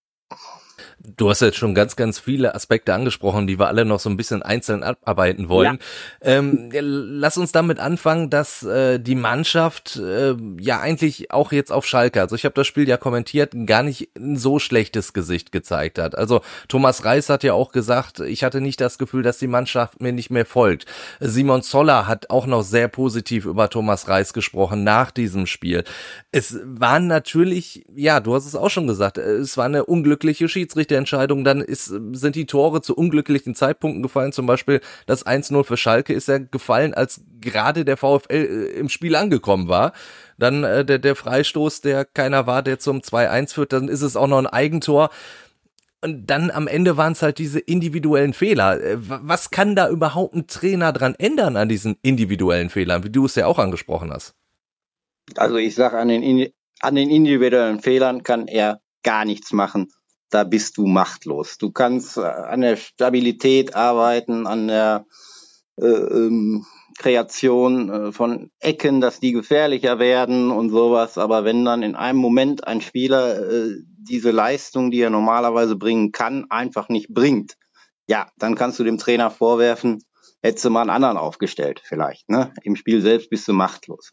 Du 1.04 1.30
hast 1.30 1.42
jetzt 1.42 1.58
schon 1.58 1.74
ganz, 1.74 1.96
ganz 1.96 2.20
viele 2.20 2.54
Aspekte 2.54 2.94
angesprochen, 2.94 3.48
die 3.48 3.58
wir 3.58 3.68
alle 3.68 3.86
noch 3.86 4.00
so 4.00 4.10
ein 4.10 4.18
bisschen 4.18 4.44
einzeln 4.44 4.84
abarbeiten 4.84 5.50
wollen. 5.50 5.80
Ja. 6.24 6.38
Ähm, 6.38 6.70
lass 6.72 7.38
uns 7.38 7.52
damit 7.52 7.80
anfangen, 7.80 8.30
dass 8.30 8.62
äh, 8.64 9.00
die 9.00 9.16
Mannschaft 9.16 9.96
äh, 9.96 10.36
ja 10.60 10.80
eigentlich 10.80 11.32
auch 11.32 11.52
jetzt 11.52 11.72
auf 11.72 11.88
Schalke, 11.88 12.22
also 12.22 12.36
ich 12.36 12.46
habe 12.46 12.54
das 12.54 12.68
Spiel 12.68 12.88
ja 12.88 12.98
kommentiert, 12.98 13.54
gar 13.66 13.82
nicht 13.82 14.10
ein 14.16 14.38
so 14.38 14.60
schlechtes 14.60 15.14
Gesicht 15.14 15.52
gezeigt 15.52 15.98
hat. 15.98 16.16
Also 16.16 16.42
Thomas 16.68 17.04
Reis 17.04 17.30
hat 17.30 17.44
ja 17.44 17.54
auch 17.54 17.72
gesagt, 17.72 18.20
ich 18.20 18.44
hatte 18.44 18.62
nicht 18.62 18.80
das 18.80 19.00
Gefühl, 19.00 19.24
dass 19.24 19.40
die 19.40 19.48
Mannschaft 19.48 20.02
mir 20.02 20.14
nicht 20.14 20.30
mehr 20.30 20.46
folgt. 20.46 20.86
Simon 21.20 21.64
Zoller 21.64 22.08
hat 22.08 22.30
auch 22.30 22.46
noch 22.46 22.62
sehr 22.62 22.88
positiv 22.88 23.46
über 23.46 23.70
Thomas 23.70 24.08
Reis 24.08 24.34
gesprochen 24.34 24.84
nach 24.84 25.10
diesem 25.10 25.48
Spiel. 25.48 25.84
Es 26.32 26.60
waren 26.64 27.08
natürlich, 27.08 27.86
ja, 27.96 28.20
du 28.20 28.36
hast 28.36 28.46
es 28.46 28.56
auch 28.56 28.70
schon 28.70 28.86
gesagt, 28.86 29.18
es 29.18 29.58
war 29.58 29.66
eine 29.66 29.86
unglückliche 29.86 30.48
Schiedsrichter 30.48 30.91
der 30.92 31.00
Entscheidung, 31.00 31.44
dann 31.44 31.62
ist, 31.62 31.86
sind 31.86 32.36
die 32.36 32.46
Tore 32.46 32.82
zu 32.82 32.96
unglücklichen 32.96 33.56
Zeitpunkten 33.56 34.04
gefallen. 34.04 34.32
Zum 34.32 34.46
Beispiel 34.46 34.82
das 35.06 35.26
1-0 35.26 35.64
für 35.64 35.78
Schalke 35.78 36.14
ist 36.14 36.28
ja 36.28 36.38
gefallen, 36.38 36.94
als 36.94 37.22
gerade 37.40 37.86
der 37.86 37.98
VfL 37.98 38.32
äh, 38.32 38.46
im 38.80 38.90
Spiel 38.90 39.16
angekommen 39.16 39.68
war. 39.68 39.94
Dann 40.38 40.64
äh, 40.64 40.86
der, 40.86 41.00
der 41.00 41.16
Freistoß, 41.16 41.82
der 41.82 42.06
keiner 42.06 42.46
war, 42.46 42.62
der 42.62 42.80
zum 42.80 43.00
2-1 43.00 43.54
führt, 43.54 43.74
dann 43.74 43.88
ist 43.88 44.02
es 44.02 44.16
auch 44.16 44.28
noch 44.28 44.38
ein 44.38 44.48
Eigentor. 44.48 45.10
Und 46.04 46.26
dann 46.28 46.50
am 46.50 46.68
Ende 46.68 46.98
waren 46.98 47.14
es 47.14 47.22
halt 47.22 47.38
diese 47.38 47.60
individuellen 47.60 48.34
Fehler. 48.34 48.82
Äh, 48.82 48.98
was 49.00 49.52
kann 49.52 49.76
da 49.76 49.90
überhaupt 49.90 50.36
ein 50.36 50.48
Trainer 50.48 50.92
dran 50.94 51.16
ändern 51.18 51.58
an 51.58 51.70
diesen 51.70 51.96
individuellen 52.02 52.70
Fehlern, 52.70 53.04
wie 53.04 53.10
du 53.10 53.26
es 53.26 53.36
ja 53.36 53.48
auch 53.48 53.60
angesprochen 53.60 54.12
hast? 54.12 54.36
Also 55.36 55.56
ich 55.56 55.76
sage, 55.76 55.98
an 55.98 56.10
an 56.82 56.96
den 56.96 57.10
individuellen 57.10 57.80
Fehlern 57.80 58.24
kann 58.24 58.48
er 58.48 58.82
gar 59.04 59.26
nichts 59.26 59.54
machen 59.54 59.92
da 60.32 60.44
bist 60.44 60.78
du 60.78 60.88
machtlos. 60.88 61.58
Du 61.58 61.72
kannst 61.72 62.18
äh, 62.18 62.22
an 62.22 62.62
der 62.62 62.78
Stabilität 62.78 63.76
arbeiten, 63.76 64.48
an 64.48 64.68
der 64.68 65.06
äh, 65.80 65.86
ähm, 65.86 66.66
Kreation 66.98 67.90
äh, 67.90 68.12
von 68.12 68.52
Ecken, 68.60 69.02
dass 69.02 69.20
die 69.20 69.32
gefährlicher 69.32 70.00
werden 70.00 70.52
und 70.52 70.70
sowas. 70.70 71.18
Aber 71.18 71.44
wenn 71.44 71.66
dann 71.66 71.84
in 71.84 71.96
einem 71.96 72.20
Moment 72.20 72.68
ein 72.68 72.82
Spieler 72.82 73.40
äh, 73.40 73.76
diese 73.98 74.32
Leistung, 74.32 74.92
die 74.92 75.02
er 75.02 75.10
normalerweise 75.10 75.76
bringen 75.76 76.12
kann, 76.12 76.46
einfach 76.50 76.90
nicht 76.90 77.10
bringt, 77.10 77.56
ja, 78.08 78.30
dann 78.38 78.56
kannst 78.56 78.80
du 78.80 78.84
dem 78.84 78.98
Trainer 78.98 79.32
vorwerfen, 79.32 80.04
hättest 80.42 80.66
du 80.66 80.70
mal 80.70 80.82
einen 80.82 80.90
anderen 80.90 81.18
aufgestellt, 81.18 81.82
vielleicht. 81.84 82.30
Ne? 82.30 82.54
Im 82.64 82.76
Spiel 82.76 83.02
selbst 83.02 83.30
bist 83.30 83.48
du 83.48 83.54
machtlos. 83.54 84.12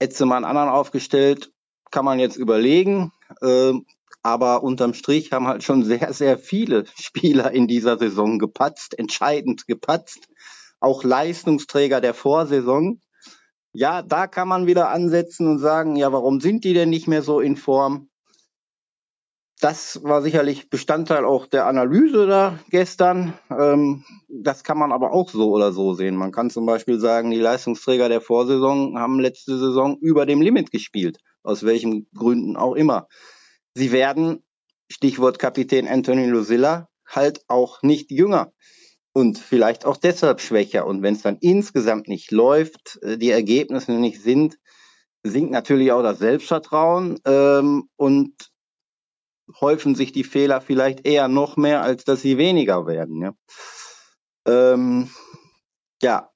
Hättest 0.00 0.20
du 0.20 0.26
mal 0.26 0.36
einen 0.36 0.44
anderen 0.44 0.68
aufgestellt, 0.68 1.52
kann 1.90 2.04
man 2.04 2.18
jetzt 2.18 2.36
überlegen. 2.36 3.12
Äh, 3.40 3.72
aber 4.22 4.62
unterm 4.62 4.94
Strich 4.94 5.32
haben 5.32 5.48
halt 5.48 5.64
schon 5.64 5.84
sehr, 5.84 6.12
sehr 6.12 6.38
viele 6.38 6.84
Spieler 6.96 7.50
in 7.50 7.66
dieser 7.66 7.98
Saison 7.98 8.38
gepatzt, 8.38 8.98
entscheidend 8.98 9.66
gepatzt. 9.66 10.28
Auch 10.80 11.04
Leistungsträger 11.04 12.00
der 12.00 12.14
Vorsaison. 12.14 13.00
Ja, 13.72 14.02
da 14.02 14.26
kann 14.26 14.48
man 14.48 14.66
wieder 14.66 14.90
ansetzen 14.90 15.46
und 15.46 15.58
sagen, 15.58 15.96
ja, 15.96 16.12
warum 16.12 16.40
sind 16.40 16.64
die 16.64 16.74
denn 16.74 16.90
nicht 16.90 17.08
mehr 17.08 17.22
so 17.22 17.40
in 17.40 17.56
Form? 17.56 18.08
Das 19.60 20.02
war 20.02 20.22
sicherlich 20.22 20.70
Bestandteil 20.70 21.24
auch 21.24 21.46
der 21.46 21.66
Analyse 21.66 22.26
da 22.26 22.58
gestern. 22.70 23.32
Ähm, 23.48 24.04
das 24.28 24.64
kann 24.64 24.76
man 24.76 24.90
aber 24.90 25.12
auch 25.12 25.30
so 25.30 25.50
oder 25.52 25.72
so 25.72 25.94
sehen. 25.94 26.16
Man 26.16 26.32
kann 26.32 26.50
zum 26.50 26.66
Beispiel 26.66 26.98
sagen, 26.98 27.30
die 27.30 27.38
Leistungsträger 27.38 28.08
der 28.08 28.20
Vorsaison 28.20 28.98
haben 28.98 29.20
letzte 29.20 29.56
Saison 29.56 29.96
über 30.00 30.26
dem 30.26 30.42
Limit 30.42 30.72
gespielt. 30.72 31.18
Aus 31.44 31.62
welchen 31.62 32.08
Gründen 32.12 32.56
auch 32.56 32.74
immer. 32.74 33.06
Sie 33.74 33.92
werden, 33.92 34.42
Stichwort 34.90 35.38
Kapitän 35.38 35.88
Anthony 35.88 36.26
Lucilla, 36.26 36.88
halt 37.06 37.42
auch 37.48 37.82
nicht 37.82 38.10
jünger 38.10 38.52
und 39.12 39.38
vielleicht 39.38 39.84
auch 39.84 39.96
deshalb 39.96 40.40
schwächer. 40.40 40.86
Und 40.86 41.02
wenn 41.02 41.14
es 41.14 41.22
dann 41.22 41.38
insgesamt 41.40 42.08
nicht 42.08 42.30
läuft, 42.30 42.98
äh, 43.02 43.18
die 43.18 43.30
Ergebnisse 43.30 43.92
nicht 43.92 44.22
sind, 44.22 44.58
sinkt 45.22 45.50
natürlich 45.52 45.92
auch 45.92 46.02
das 46.02 46.18
Selbstvertrauen 46.18 47.18
ähm, 47.24 47.88
und 47.96 48.50
häufen 49.60 49.94
sich 49.94 50.12
die 50.12 50.24
Fehler 50.24 50.60
vielleicht 50.60 51.06
eher 51.06 51.28
noch 51.28 51.56
mehr, 51.56 51.82
als 51.82 52.04
dass 52.04 52.22
sie 52.22 52.38
weniger 52.38 52.86
werden. 52.86 53.22
Ja, 53.22 53.34
ähm, 54.46 55.10
ja. 56.02 56.31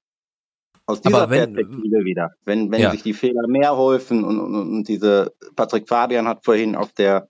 Aus 0.87 1.01
dieser 1.01 1.29
wenn, 1.29 1.53
Perspektive 1.53 2.05
wieder, 2.05 2.31
wenn, 2.45 2.71
wenn 2.71 2.81
ja. 2.81 2.91
sich 2.91 3.03
die 3.03 3.13
Fehler 3.13 3.47
mehr 3.47 3.75
häufen 3.75 4.23
und, 4.23 4.39
und, 4.39 4.55
und 4.55 4.87
diese, 4.87 5.33
Patrick 5.55 5.87
Fabian 5.87 6.27
hat 6.27 6.45
vorhin 6.45 6.75
auf 6.75 6.93
der 6.93 7.29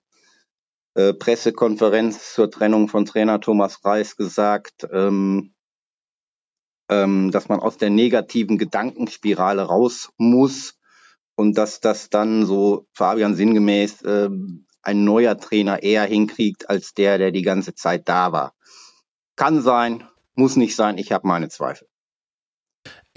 äh, 0.93 1.13
Pressekonferenz 1.13 2.33
zur 2.33 2.51
Trennung 2.51 2.87
von 2.87 3.05
Trainer 3.05 3.41
Thomas 3.41 3.83
Reis 3.83 4.15
gesagt, 4.15 4.87
ähm, 4.91 5.55
ähm, 6.89 7.31
dass 7.31 7.49
man 7.49 7.59
aus 7.59 7.77
der 7.77 7.89
negativen 7.89 8.59
Gedankenspirale 8.59 9.63
raus 9.63 10.11
muss 10.17 10.75
und 11.35 11.57
dass 11.57 11.79
das 11.79 12.09
dann 12.09 12.45
so 12.45 12.87
Fabian 12.93 13.35
sinngemäß 13.35 14.03
äh, 14.03 14.29
ein 14.83 15.03
neuer 15.03 15.37
Trainer 15.37 15.81
eher 15.81 16.05
hinkriegt 16.05 16.69
als 16.69 16.93
der, 16.93 17.17
der 17.17 17.31
die 17.31 17.41
ganze 17.41 17.73
Zeit 17.73 18.07
da 18.07 18.31
war. 18.31 18.53
Kann 19.35 19.61
sein, 19.61 20.07
muss 20.35 20.55
nicht 20.55 20.75
sein, 20.75 20.99
ich 20.99 21.11
habe 21.11 21.27
meine 21.27 21.49
Zweifel. 21.49 21.87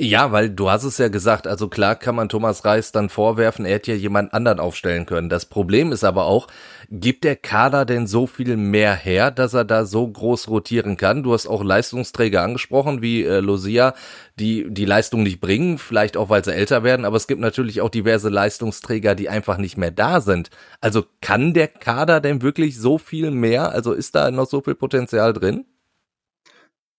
Ja, 0.02 0.32
weil 0.32 0.48
du 0.48 0.70
hast 0.70 0.84
es 0.84 0.96
ja 0.96 1.08
gesagt, 1.08 1.46
also 1.46 1.68
klar 1.68 1.94
kann 1.94 2.14
man 2.14 2.30
Thomas 2.30 2.64
Reis 2.64 2.90
dann 2.90 3.10
vorwerfen, 3.10 3.66
er 3.66 3.74
hätte 3.74 3.92
ja 3.92 3.98
jemand 3.98 4.32
anderen 4.32 4.58
aufstellen 4.58 5.04
können. 5.04 5.28
Das 5.28 5.44
Problem 5.44 5.92
ist 5.92 6.04
aber 6.04 6.24
auch, 6.24 6.46
gibt 6.90 7.22
der 7.22 7.36
Kader 7.36 7.84
denn 7.84 8.06
so 8.06 8.26
viel 8.26 8.56
mehr 8.56 8.94
her, 8.94 9.30
dass 9.30 9.52
er 9.52 9.66
da 9.66 9.84
so 9.84 10.08
groß 10.08 10.48
rotieren 10.48 10.96
kann? 10.96 11.22
Du 11.22 11.34
hast 11.34 11.46
auch 11.46 11.62
Leistungsträger 11.62 12.40
angesprochen, 12.40 13.02
wie 13.02 13.24
äh, 13.24 13.40
Lucia, 13.40 13.92
die 14.36 14.66
die 14.70 14.86
Leistung 14.86 15.22
nicht 15.22 15.38
bringen, 15.38 15.76
vielleicht 15.76 16.16
auch, 16.16 16.30
weil 16.30 16.42
sie 16.46 16.54
älter 16.54 16.82
werden, 16.82 17.04
aber 17.04 17.18
es 17.18 17.26
gibt 17.26 17.42
natürlich 17.42 17.82
auch 17.82 17.90
diverse 17.90 18.30
Leistungsträger, 18.30 19.14
die 19.14 19.28
einfach 19.28 19.58
nicht 19.58 19.76
mehr 19.76 19.90
da 19.90 20.22
sind. 20.22 20.48
Also 20.80 21.04
kann 21.20 21.52
der 21.52 21.68
Kader 21.68 22.22
denn 22.22 22.40
wirklich 22.40 22.78
so 22.78 22.96
viel 22.96 23.30
mehr? 23.30 23.72
Also 23.72 23.92
ist 23.92 24.14
da 24.14 24.30
noch 24.30 24.46
so 24.46 24.62
viel 24.62 24.76
Potenzial 24.76 25.34
drin? 25.34 25.66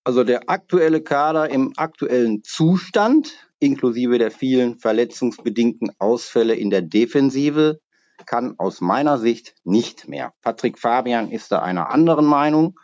Also 0.03 0.23
der 0.23 0.49
aktuelle 0.49 1.01
Kader 1.01 1.49
im 1.49 1.73
aktuellen 1.77 2.43
Zustand, 2.43 3.33
inklusive 3.59 4.17
der 4.17 4.31
vielen 4.31 4.79
verletzungsbedingten 4.79 5.91
Ausfälle 5.99 6.55
in 6.55 6.71
der 6.71 6.81
Defensive, 6.81 7.79
kann 8.25 8.55
aus 8.57 8.81
meiner 8.81 9.17
Sicht 9.17 9.55
nicht 9.63 10.07
mehr. 10.07 10.33
Patrick 10.41 10.79
Fabian 10.79 11.31
ist 11.31 11.51
da 11.51 11.59
einer 11.59 11.91
anderen 11.91 12.25
Meinung. 12.25 12.79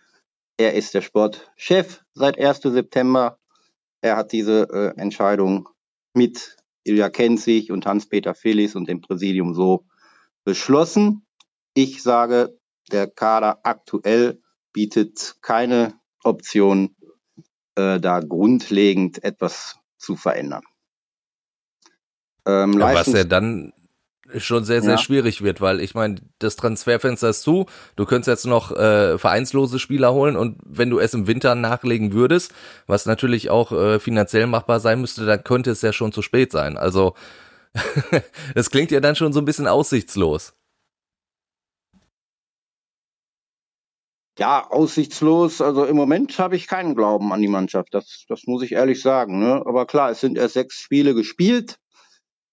Er 0.58 0.74
ist 0.74 0.94
der 0.94 1.02
Sportchef 1.02 2.04
seit 2.14 2.40
1. 2.40 2.62
September. 2.62 3.40
Er 4.02 4.16
hat 4.16 4.32
diese 4.32 4.68
äh, 4.72 5.00
Entscheidung 5.00 5.70
mit 6.14 6.58
Ilja 6.84 7.10
Kenzig 7.10 7.72
und 7.72 7.86
Hans-Peter 7.86 8.34
Felix 8.34 8.76
und 8.76 8.88
dem 8.88 9.02
Präsidium 9.02 9.54
so 9.54 9.86
beschlossen. 10.44 11.26
Ich 11.74 12.02
sage, 12.02 12.58
der 12.92 13.08
Kader 13.08 13.60
aktuell 13.64 14.42
bietet 14.72 15.38
keine 15.42 16.00
Option 16.24 16.96
äh, 17.78 18.00
da 18.00 18.20
grundlegend 18.20 19.24
etwas 19.24 19.78
zu 19.98 20.16
verändern. 20.16 20.64
Ähm, 22.46 22.80
was 22.80 23.08
ja 23.08 23.24
dann 23.24 23.74
schon 24.36 24.66
sehr, 24.66 24.82
sehr 24.82 24.92
ja. 24.92 24.98
schwierig 24.98 25.42
wird, 25.42 25.62
weil 25.62 25.80
ich 25.80 25.94
meine, 25.94 26.16
das 26.40 26.56
Transferfenster 26.58 27.30
ist 27.30 27.44
zu, 27.44 27.66
du 27.96 28.06
könntest 28.06 28.28
jetzt 28.28 28.46
noch 28.46 28.72
äh, 28.72 29.18
vereinslose 29.18 29.80
Spieler 29.80 30.14
holen 30.14 30.36
und 30.36 30.58
wenn 30.66 30.90
du 30.90 31.00
es 31.00 31.14
im 31.14 31.28
Winter 31.28 31.56
nachlegen 31.56 32.12
würdest, 32.12 32.54
was 32.88 33.06
natürlich 33.06 33.50
auch 33.50 33.72
äh, 33.72 34.00
finanziell 34.00 34.48
machbar 34.48 34.80
sein 34.80 35.00
müsste, 35.00 35.26
dann 35.26 35.44
könnte 35.44 35.72
es 35.72 35.82
ja 35.82 35.94
schon 35.94 36.12
zu 36.12 36.22
spät 36.22 36.52
sein. 36.52 36.78
Also 36.78 37.14
das 38.56 38.70
klingt 38.70 38.92
ja 38.92 39.00
dann 39.00 39.16
schon 39.16 39.32
so 39.32 39.40
ein 39.40 39.46
bisschen 39.46 39.68
aussichtslos. 39.68 40.54
Ja, 44.38 44.70
aussichtslos. 44.70 45.62
Also 45.62 45.86
im 45.86 45.96
Moment 45.96 46.38
habe 46.38 46.56
ich 46.56 46.68
keinen 46.68 46.96
Glauben 46.96 47.34
an 47.34 47.42
die 47.42 47.48
Mannschaft. 47.48 47.94
Das, 47.94 48.26
das 48.30 48.46
muss 48.46 48.62
ich 48.62 48.74
ehrlich 48.74 49.02
sagen. 49.02 49.40
Ne? 49.40 49.64
Aber 49.66 49.88
klar, 49.88 50.12
es 50.12 50.22
sind 50.22 50.38
erst 50.38 50.54
sechs 50.54 50.76
Spiele 50.76 51.16
gespielt. 51.16 51.80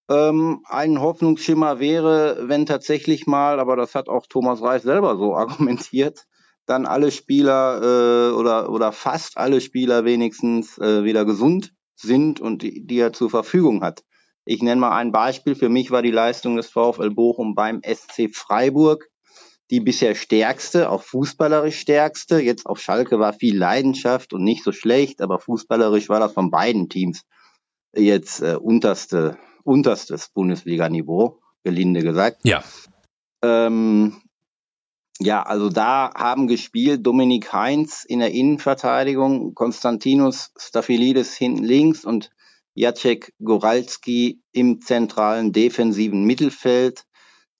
Ähm, 0.09 0.61
ein 0.65 0.99
Hoffnungsschimmer 0.99 1.79
wäre, 1.79 2.47
wenn 2.47 2.65
tatsächlich 2.65 3.27
mal, 3.27 3.59
aber 3.59 3.75
das 3.75 3.93
hat 3.95 4.09
auch 4.09 4.25
Thomas 4.27 4.61
Reis 4.61 4.83
selber 4.83 5.17
so 5.17 5.35
argumentiert, 5.35 6.25
dann 6.65 6.87
alle 6.87 7.11
Spieler 7.11 7.81
äh, 7.81 8.33
oder, 8.33 8.71
oder 8.71 8.91
fast 8.91 9.37
alle 9.37 9.61
Spieler 9.61 10.05
wenigstens 10.05 10.79
äh, 10.79 11.03
wieder 11.03 11.25
gesund 11.25 11.73
sind 11.95 12.39
und 12.39 12.63
die, 12.63 12.85
die 12.85 12.99
er 12.99 13.13
zur 13.13 13.29
Verfügung 13.29 13.83
hat. 13.83 14.03
Ich 14.43 14.61
nenne 14.61 14.81
mal 14.81 14.95
ein 14.95 15.11
Beispiel. 15.11 15.55
Für 15.55 15.69
mich 15.69 15.91
war 15.91 16.01
die 16.01 16.11
Leistung 16.11 16.55
des 16.55 16.69
VfL 16.69 17.11
Bochum 17.11 17.55
beim 17.55 17.81
SC 17.83 18.29
Freiburg 18.31 19.07
die 19.71 19.79
bisher 19.79 20.15
stärkste, 20.15 20.89
auch 20.89 21.03
fußballerisch 21.03 21.79
stärkste. 21.79 22.39
Jetzt 22.39 22.65
auf 22.65 22.79
Schalke 22.79 23.19
war 23.19 23.33
viel 23.33 23.57
Leidenschaft 23.57 24.33
und 24.33 24.43
nicht 24.43 24.63
so 24.63 24.71
schlecht, 24.71 25.21
aber 25.21 25.39
fußballerisch 25.39 26.09
war 26.09 26.19
das 26.19 26.33
von 26.33 26.51
beiden 26.51 26.89
Teams 26.89 27.23
jetzt 27.95 28.41
äh, 28.41 28.55
unterste, 28.55 29.37
unterstes 29.63 30.29
Bundesliga-Niveau, 30.29 31.39
gelinde 31.63 32.01
gesagt. 32.01 32.41
Ja. 32.43 32.63
Ähm, 33.41 34.21
ja, 35.19 35.43
also 35.43 35.69
da 35.69 36.11
haben 36.13 36.47
gespielt 36.47 37.05
Dominik 37.05 37.53
Heinz 37.53 38.03
in 38.03 38.19
der 38.19 38.31
Innenverteidigung, 38.31 39.55
Konstantinos 39.55 40.51
Staphylides 40.57 41.35
hinten 41.35 41.63
links 41.63 42.03
und 42.03 42.31
Jacek 42.73 43.33
Goralski 43.41 44.41
im 44.51 44.81
zentralen 44.81 45.53
defensiven 45.53 46.25
Mittelfeld. 46.25 47.05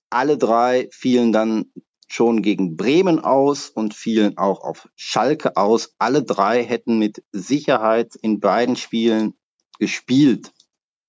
Alle 0.10 0.38
drei 0.38 0.90
fielen 0.92 1.32
dann 1.32 1.72
schon 2.08 2.42
gegen 2.42 2.78
Bremen 2.78 3.20
aus 3.20 3.70
und 3.70 3.94
fielen 3.94 4.38
auch 4.38 4.62
auf 4.64 4.88
Schalke 4.96 5.58
aus. 5.58 5.96
Alle 5.98 6.24
drei 6.24 6.64
hätten 6.64 7.00
mit 7.00 7.24
Sicherheit 7.32 8.16
in 8.16 8.40
beiden 8.40 8.76
Spielen 8.76 9.34
gespielt. 9.80 10.52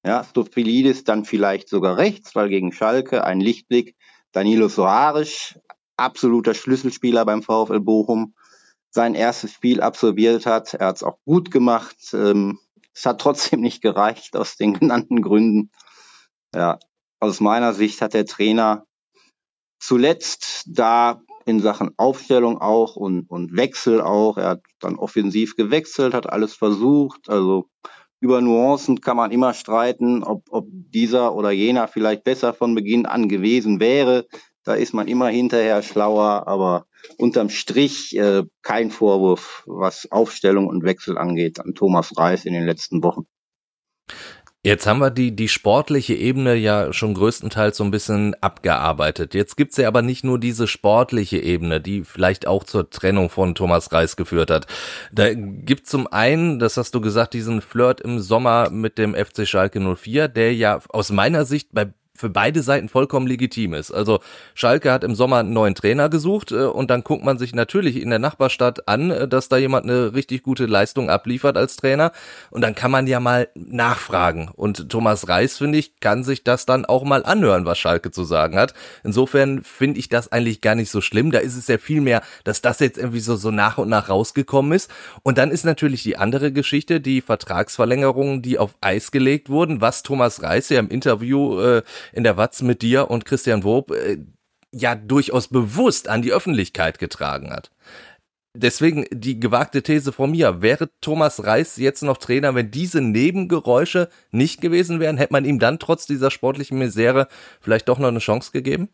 Ja, 0.05 0.25
Stofilidis 0.25 1.05
dann 1.05 1.25
vielleicht 1.25 1.69
sogar 1.69 1.97
rechts, 1.97 2.35
weil 2.35 2.49
gegen 2.49 2.73
Schalke 2.73 3.25
ein 3.25 3.41
Lichtblick. 3.41 3.97
Danilo 4.33 4.69
Soares, 4.69 5.59
absoluter 5.97 6.55
Schlüsselspieler 6.55 7.25
beim 7.25 7.43
VfL 7.43 7.81
Bochum, 7.81 8.35
sein 8.91 9.15
erstes 9.15 9.53
Spiel 9.53 9.81
absolviert 9.81 10.47
hat. 10.47 10.75
Er 10.75 10.89
hat 10.89 10.97
es 10.97 11.03
auch 11.03 11.19
gut 11.25 11.51
gemacht. 11.51 11.97
Ähm, 12.13 12.59
es 12.95 13.05
hat 13.05 13.21
trotzdem 13.21 13.61
nicht 13.61 13.83
gereicht 13.83 14.37
aus 14.37 14.57
den 14.57 14.75
genannten 14.75 15.23
Gründen. 15.23 15.71
Ja, 16.55 16.79
aus 17.21 17.41
meiner 17.41 17.75
Sicht 17.75 18.01
hat 18.01 18.15
der 18.15 18.27
Trainer 18.27 18.87
zuletzt 19.79 20.65
da 20.67 21.21
in 21.45 21.61
Sachen 21.61 21.93
Aufstellung 21.97 22.61
auch 22.61 22.97
und, 22.97 23.31
und 23.31 23.57
Wechsel 23.57 24.01
auch. 24.01 24.37
Er 24.37 24.49
hat 24.49 24.63
dann 24.81 24.97
offensiv 24.97 25.57
gewechselt, 25.57 26.13
hat 26.13 26.29
alles 26.29 26.55
versucht. 26.55 27.29
Also 27.29 27.69
über 28.21 28.41
Nuancen 28.41 29.01
kann 29.01 29.17
man 29.17 29.31
immer 29.31 29.55
streiten, 29.55 30.25
ob, 30.25 30.45
ob 30.51 30.67
dieser 30.69 31.35
oder 31.35 31.51
jener 31.51 31.87
vielleicht 31.87 32.25
besser 32.25 32.53
von 32.53 32.75
Beginn 32.75 33.07
an 33.07 33.29
gewesen 33.29 33.79
wäre. 33.79 34.27
Da 34.65 34.75
ist 34.75 34.95
man 34.95 35.07
immer 35.07 35.29
hinterher 35.29 35.83
schlauer, 35.83 36.49
aber 36.49 36.87
unterm 37.19 37.51
Strich 37.51 38.17
äh, 38.17 38.43
kein 38.63 38.91
Vorwurf, 38.91 39.63
was 39.67 40.11
Aufstellung 40.11 40.67
und 40.67 40.83
Wechsel 40.83 41.17
angeht, 41.17 41.61
an 41.61 41.75
Thomas 41.75 42.17
Reis 42.17 42.45
in 42.45 42.53
den 42.53 42.65
letzten 42.65 43.05
Wochen. 43.05 43.27
Jetzt 44.67 44.85
haben 44.89 44.99
wir 44.99 45.11
die, 45.13 45.31
die 45.31 45.47
sportliche 45.47 46.15
Ebene 46.15 46.57
ja 46.57 46.93
schon 46.93 47.15
größtenteils 47.15 47.77
so 47.77 47.85
ein 47.85 47.93
bisschen 47.93 48.35
abgearbeitet. 48.41 49.33
Jetzt 49.33 49.57
gibt's 49.57 49.77
ja 49.77 49.87
aber 49.87 50.03
nicht 50.03 50.25
nur 50.25 50.41
diese 50.41 50.67
sportliche 50.67 51.39
Ebene, 51.39 51.81
die 51.81 52.03
vielleicht 52.03 52.49
auch 52.49 52.65
zur 52.65 52.91
Trennung 52.91 53.31
von 53.31 53.55
Thomas 53.55 53.93
Reis 53.93 54.17
geführt 54.17 54.51
hat. 54.51 54.67
Da 55.13 55.35
gibt 55.35 55.87
zum 55.87 56.09
einen, 56.09 56.59
das 56.59 56.77
hast 56.79 56.97
du 56.97 57.01
gesagt, 57.01 57.35
diesen 57.35 57.61
Flirt 57.61 58.01
im 58.01 58.19
Sommer 58.19 58.69
mit 58.71 58.99
dem 58.99 59.15
FC 59.15 59.47
Schalke 59.47 59.79
04, 59.79 60.27
der 60.27 60.53
ja 60.53 60.81
aus 60.89 61.13
meiner 61.13 61.45
Sicht 61.45 61.69
bei 61.71 61.87
für 62.17 62.31
beide 62.31 62.63
Seiten 62.63 62.89
vollkommen 62.89 63.27
legitim 63.27 63.75
ist. 63.75 63.93
Also 63.93 64.21
Schalke 64.55 64.91
hat 64.93 65.05
im 65.05 65.15
Sommer 65.15 65.39
einen 65.39 65.53
neuen 65.53 65.75
Trainer 65.75 66.09
gesucht 66.09 66.53
äh, 66.53 66.65
und 66.65 66.91
dann 66.91 67.05
guckt 67.05 67.25
man 67.25 67.39
sich 67.39 67.55
natürlich 67.55 68.01
in 68.01 68.11
der 68.11 68.19
Nachbarstadt 68.19 68.89
an, 68.89 69.11
äh, 69.11 69.29
dass 69.29 69.49
da 69.49 69.57
jemand 69.57 69.85
eine 69.85 70.15
richtig 70.15 70.43
gute 70.43 70.67
Leistung 70.67 71.11
abliefert 71.11 71.57
als 71.57 71.77
Trainer 71.77 72.13
und 72.51 72.63
dann 72.63 72.75
kann 72.75 72.91
man 72.91 73.07
ja 73.07 73.21
mal 73.21 73.49
nachfragen 73.55 74.51
und 74.55 74.89
Thomas 74.89 75.29
Reis, 75.29 75.59
finde 75.59 75.79
ich, 75.79 76.01
kann 76.01 76.25
sich 76.25 76.45
das 76.45 76.67
dann 76.67 76.85
auch 76.85 77.05
mal 77.05 77.25
anhören, 77.25 77.65
was 77.65 77.79
Schalke 77.79 78.11
zu 78.11 78.25
sagen 78.25 78.59
hat. 78.59 78.75
Insofern 79.05 79.63
finde 79.63 79.99
ich 79.99 80.09
das 80.09 80.33
eigentlich 80.33 80.61
gar 80.61 80.75
nicht 80.75 80.91
so 80.91 81.01
schlimm. 81.01 81.31
Da 81.31 81.39
ist 81.39 81.57
es 81.57 81.69
ja 81.69 81.79
viel 81.79 82.01
mehr, 82.01 82.23
dass 82.45 82.63
das 82.63 82.81
jetzt 82.81 82.99
irgendwie 82.99 83.21
so, 83.21 83.37
so 83.37 83.51
nach 83.51 83.79
und 83.79 83.89
nach 83.89 84.09
rausgekommen 84.09 84.73
ist. 84.73 84.91
Und 85.23 85.39
dann 85.39 85.51
ist 85.51 85.65
natürlich 85.65 86.03
die 86.03 86.17
andere 86.17 86.53
Geschichte, 86.53 87.01
die 87.01 87.21
Vertragsverlängerungen, 87.21 88.43
die 88.43 88.59
auf 88.59 88.75
Eis 88.81 89.11
gelegt 89.11 89.49
wurden, 89.49 89.81
was 89.81 90.03
Thomas 90.03 90.43
Reis 90.43 90.69
ja 90.69 90.79
im 90.79 90.89
Interview 90.89 91.61
äh, 91.61 91.83
in 92.13 92.25
der 92.25 92.37
Watz 92.37 92.63
mit 92.63 92.83
dir 92.83 93.11
und 93.11 93.25
Christian 93.25 93.65
Wob 93.65 93.91
äh, 93.91 94.19
ja 94.73 94.95
durchaus 94.95 95.49
bewusst 95.49 96.09
an 96.09 96.23
die 96.23 96.33
Öffentlichkeit 96.33 96.99
getragen 96.99 97.51
hat. 97.51 97.71
Deswegen 98.55 99.05
die 99.11 99.39
gewagte 99.39 99.83
These 99.83 100.13
von 100.13 100.31
mir, 100.31 100.63
wäre 100.63 100.89
Thomas 101.03 101.45
Reis 101.45 101.77
jetzt 101.77 102.03
noch 102.03 102.17
Trainer, 102.17 102.55
wenn 102.55 102.71
diese 102.71 103.03
Nebengeräusche 103.03 104.09
nicht 104.31 104.63
gewesen 104.63 104.99
wären, 104.99 105.19
hätte 105.19 105.35
man 105.35 105.45
ihm 105.45 105.59
dann 105.59 105.79
trotz 105.79 106.07
dieser 106.07 106.31
sportlichen 106.31 106.79
Misere 106.79 107.29
vielleicht 107.61 107.89
doch 107.89 107.99
noch 107.99 108.09
eine 108.09 108.19
Chance 108.19 108.53
gegeben? 108.53 108.89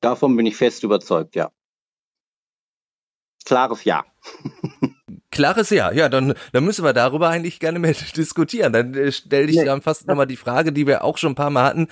Davon 0.00 0.36
bin 0.36 0.46
ich 0.46 0.56
fest 0.56 0.82
überzeugt, 0.84 1.36
ja. 1.36 1.50
Klares 3.44 3.84
Ja. 3.84 4.04
Klares 5.32 5.70
Ja, 5.70 5.90
ja, 5.90 6.08
dann, 6.08 6.34
dann 6.52 6.64
müssen 6.64 6.84
wir 6.84 6.92
darüber 6.92 7.28
eigentlich 7.28 7.58
gerne 7.58 7.80
mehr 7.80 7.94
diskutieren. 8.16 8.72
Dann 8.72 8.94
äh, 8.94 9.10
stelle 9.10 9.50
ich 9.50 9.56
nee. 9.56 9.64
dann 9.64 9.82
fast 9.82 10.06
nochmal 10.06 10.28
die 10.28 10.36
Frage, 10.36 10.72
die 10.72 10.86
wir 10.86 11.02
auch 11.02 11.18
schon 11.18 11.32
ein 11.32 11.36
paar 11.36 11.50
Mal 11.50 11.64
hatten. 11.64 11.88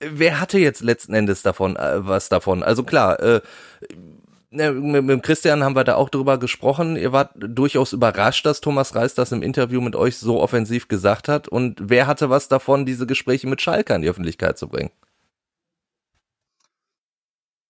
Wer 0.00 0.40
hatte 0.40 0.58
jetzt 0.58 0.82
letzten 0.82 1.14
Endes 1.14 1.42
davon, 1.42 1.76
äh, 1.76 2.06
was 2.06 2.28
davon? 2.28 2.62
Also 2.62 2.84
klar, 2.84 3.18
äh, 3.20 3.40
mit, 4.50 5.04
mit 5.04 5.22
Christian 5.22 5.62
haben 5.62 5.76
wir 5.76 5.84
da 5.84 5.94
auch 5.94 6.10
drüber 6.10 6.38
gesprochen. 6.38 6.96
Ihr 6.96 7.12
wart 7.12 7.30
durchaus 7.36 7.92
überrascht, 7.92 8.44
dass 8.44 8.60
Thomas 8.60 8.94
Reis 8.94 9.14
das 9.14 9.30
im 9.32 9.42
Interview 9.42 9.80
mit 9.80 9.94
euch 9.94 10.18
so 10.18 10.40
offensiv 10.40 10.88
gesagt 10.88 11.28
hat. 11.28 11.46
Und 11.46 11.78
wer 11.80 12.06
hatte 12.08 12.30
was 12.30 12.48
davon, 12.48 12.84
diese 12.84 13.06
Gespräche 13.06 13.46
mit 13.46 13.62
Schalke 13.62 13.94
in 13.94 14.02
die 14.02 14.08
Öffentlichkeit 14.08 14.58
zu 14.58 14.68
bringen? 14.68 14.90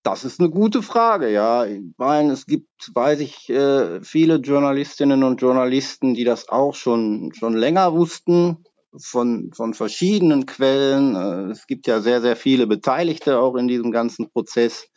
Das 0.03 0.25
ist 0.25 0.41
eine 0.41 0.49
gute 0.49 0.83
Frage, 0.83 1.31
ja. 1.31 1.67
Ich 1.67 1.81
meine, 1.99 2.33
es 2.33 2.47
gibt, 2.47 2.91
weiß 2.95 3.21
ich, 3.21 3.51
äh, 3.51 4.01
viele 4.03 4.37
Journalistinnen 4.37 5.23
und 5.25 5.43
Journalisten, 5.43 6.15
die 6.15 6.25
das 6.25 6.49
auch 6.49 6.75
schon, 6.75 7.33
schon 7.35 7.53
länger 7.55 7.93
wussten, 7.93 8.65
von, 8.97 9.51
von 9.55 9.75
verschiedenen 9.75 10.47
Quellen. 10.47 11.15
Äh, 11.15 11.51
es 11.51 11.67
gibt 11.67 11.87
ja 11.87 12.01
sehr, 12.01 12.21
sehr 12.21 12.37
viele 12.37 12.67
Beteiligte 12.67 13.39
auch 13.39 13.57
in 13.57 13.69
diesem 13.69 13.93
ganzen 13.93 14.31
Prozess. 14.31 14.89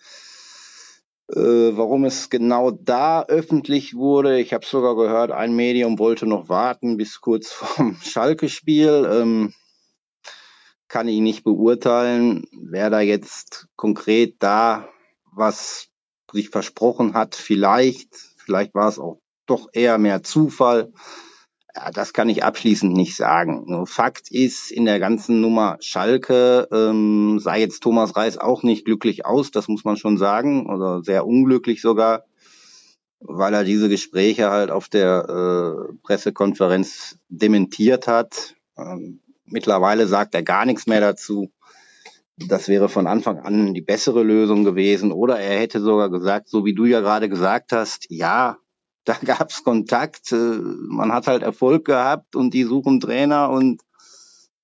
Äh, 1.31 1.39
warum 1.75 2.05
es 2.05 2.29
genau 2.29 2.71
da 2.71 3.23
öffentlich 3.23 3.95
wurde, 3.95 4.39
ich 4.39 4.53
habe 4.53 4.65
sogar 4.65 4.95
gehört, 4.95 5.31
ein 5.31 5.55
Medium 5.55 5.97
wollte 5.99 6.27
noch 6.27 6.49
warten 6.49 6.97
bis 6.97 7.21
kurz 7.21 7.51
vorm 7.51 7.97
Schalke-Spiel. 8.01 9.07
Ähm, 9.11 9.53
kann 10.87 11.07
ich 11.07 11.21
nicht 11.21 11.43
beurteilen, 11.43 12.45
wer 12.51 12.91
da 12.91 12.99
jetzt 12.99 13.67
konkret 13.75 14.35
da 14.39 14.87
was 15.35 15.89
sich 16.31 16.49
versprochen 16.49 17.13
hat. 17.13 17.35
Vielleicht, 17.35 18.15
vielleicht 18.37 18.73
war 18.73 18.89
es 18.89 18.99
auch 18.99 19.19
doch 19.45 19.69
eher 19.73 19.97
mehr 19.97 20.23
Zufall. 20.23 20.91
Ja, 21.75 21.89
das 21.89 22.13
kann 22.13 22.29
ich 22.29 22.43
abschließend 22.43 22.93
nicht 22.93 23.15
sagen. 23.15 23.85
Fakt 23.87 24.29
ist, 24.29 24.71
in 24.71 24.85
der 24.85 24.99
ganzen 24.99 25.41
Nummer 25.41 25.77
Schalke 25.79 26.67
ähm, 26.71 27.39
sah 27.39 27.55
jetzt 27.55 27.81
Thomas 27.81 28.15
Reis 28.15 28.37
auch 28.37 28.61
nicht 28.61 28.85
glücklich 28.85 29.25
aus, 29.25 29.49
das 29.49 29.67
muss 29.67 29.83
man 29.83 29.97
schon 29.97 30.17
sagen, 30.17 30.67
oder 30.69 31.01
sehr 31.01 31.25
unglücklich 31.25 31.81
sogar, 31.81 32.25
weil 33.19 33.55
er 33.55 33.63
diese 33.63 33.89
Gespräche 33.89 34.51
halt 34.51 34.69
auf 34.69 34.87
der 34.87 35.87
äh, 35.89 35.93
Pressekonferenz 36.03 37.17
dementiert 37.29 38.07
hat. 38.07 38.55
Ähm, 38.77 39.21
mittlerweile 39.45 40.05
sagt 40.05 40.35
er 40.35 40.43
gar 40.43 40.65
nichts 40.65 40.85
mehr 40.85 41.01
dazu. 41.01 41.51
Das 42.37 42.67
wäre 42.67 42.89
von 42.89 43.07
Anfang 43.07 43.39
an 43.39 43.73
die 43.73 43.81
bessere 43.81 44.23
Lösung 44.23 44.63
gewesen. 44.63 45.11
Oder 45.11 45.39
er 45.39 45.59
hätte 45.59 45.81
sogar 45.81 46.09
gesagt, 46.09 46.49
so 46.49 46.65
wie 46.65 46.73
du 46.73 46.85
ja 46.85 46.99
gerade 47.01 47.29
gesagt 47.29 47.71
hast, 47.71 48.07
ja, 48.09 48.57
da 49.05 49.15
gab's 49.23 49.63
Kontakt, 49.63 50.31
äh, 50.31 50.35
man 50.35 51.11
hat 51.11 51.27
halt 51.27 51.43
Erfolg 51.43 51.85
gehabt 51.85 52.35
und 52.35 52.53
die 52.53 52.63
suchen 52.63 52.99
Trainer 52.99 53.49
und 53.49 53.81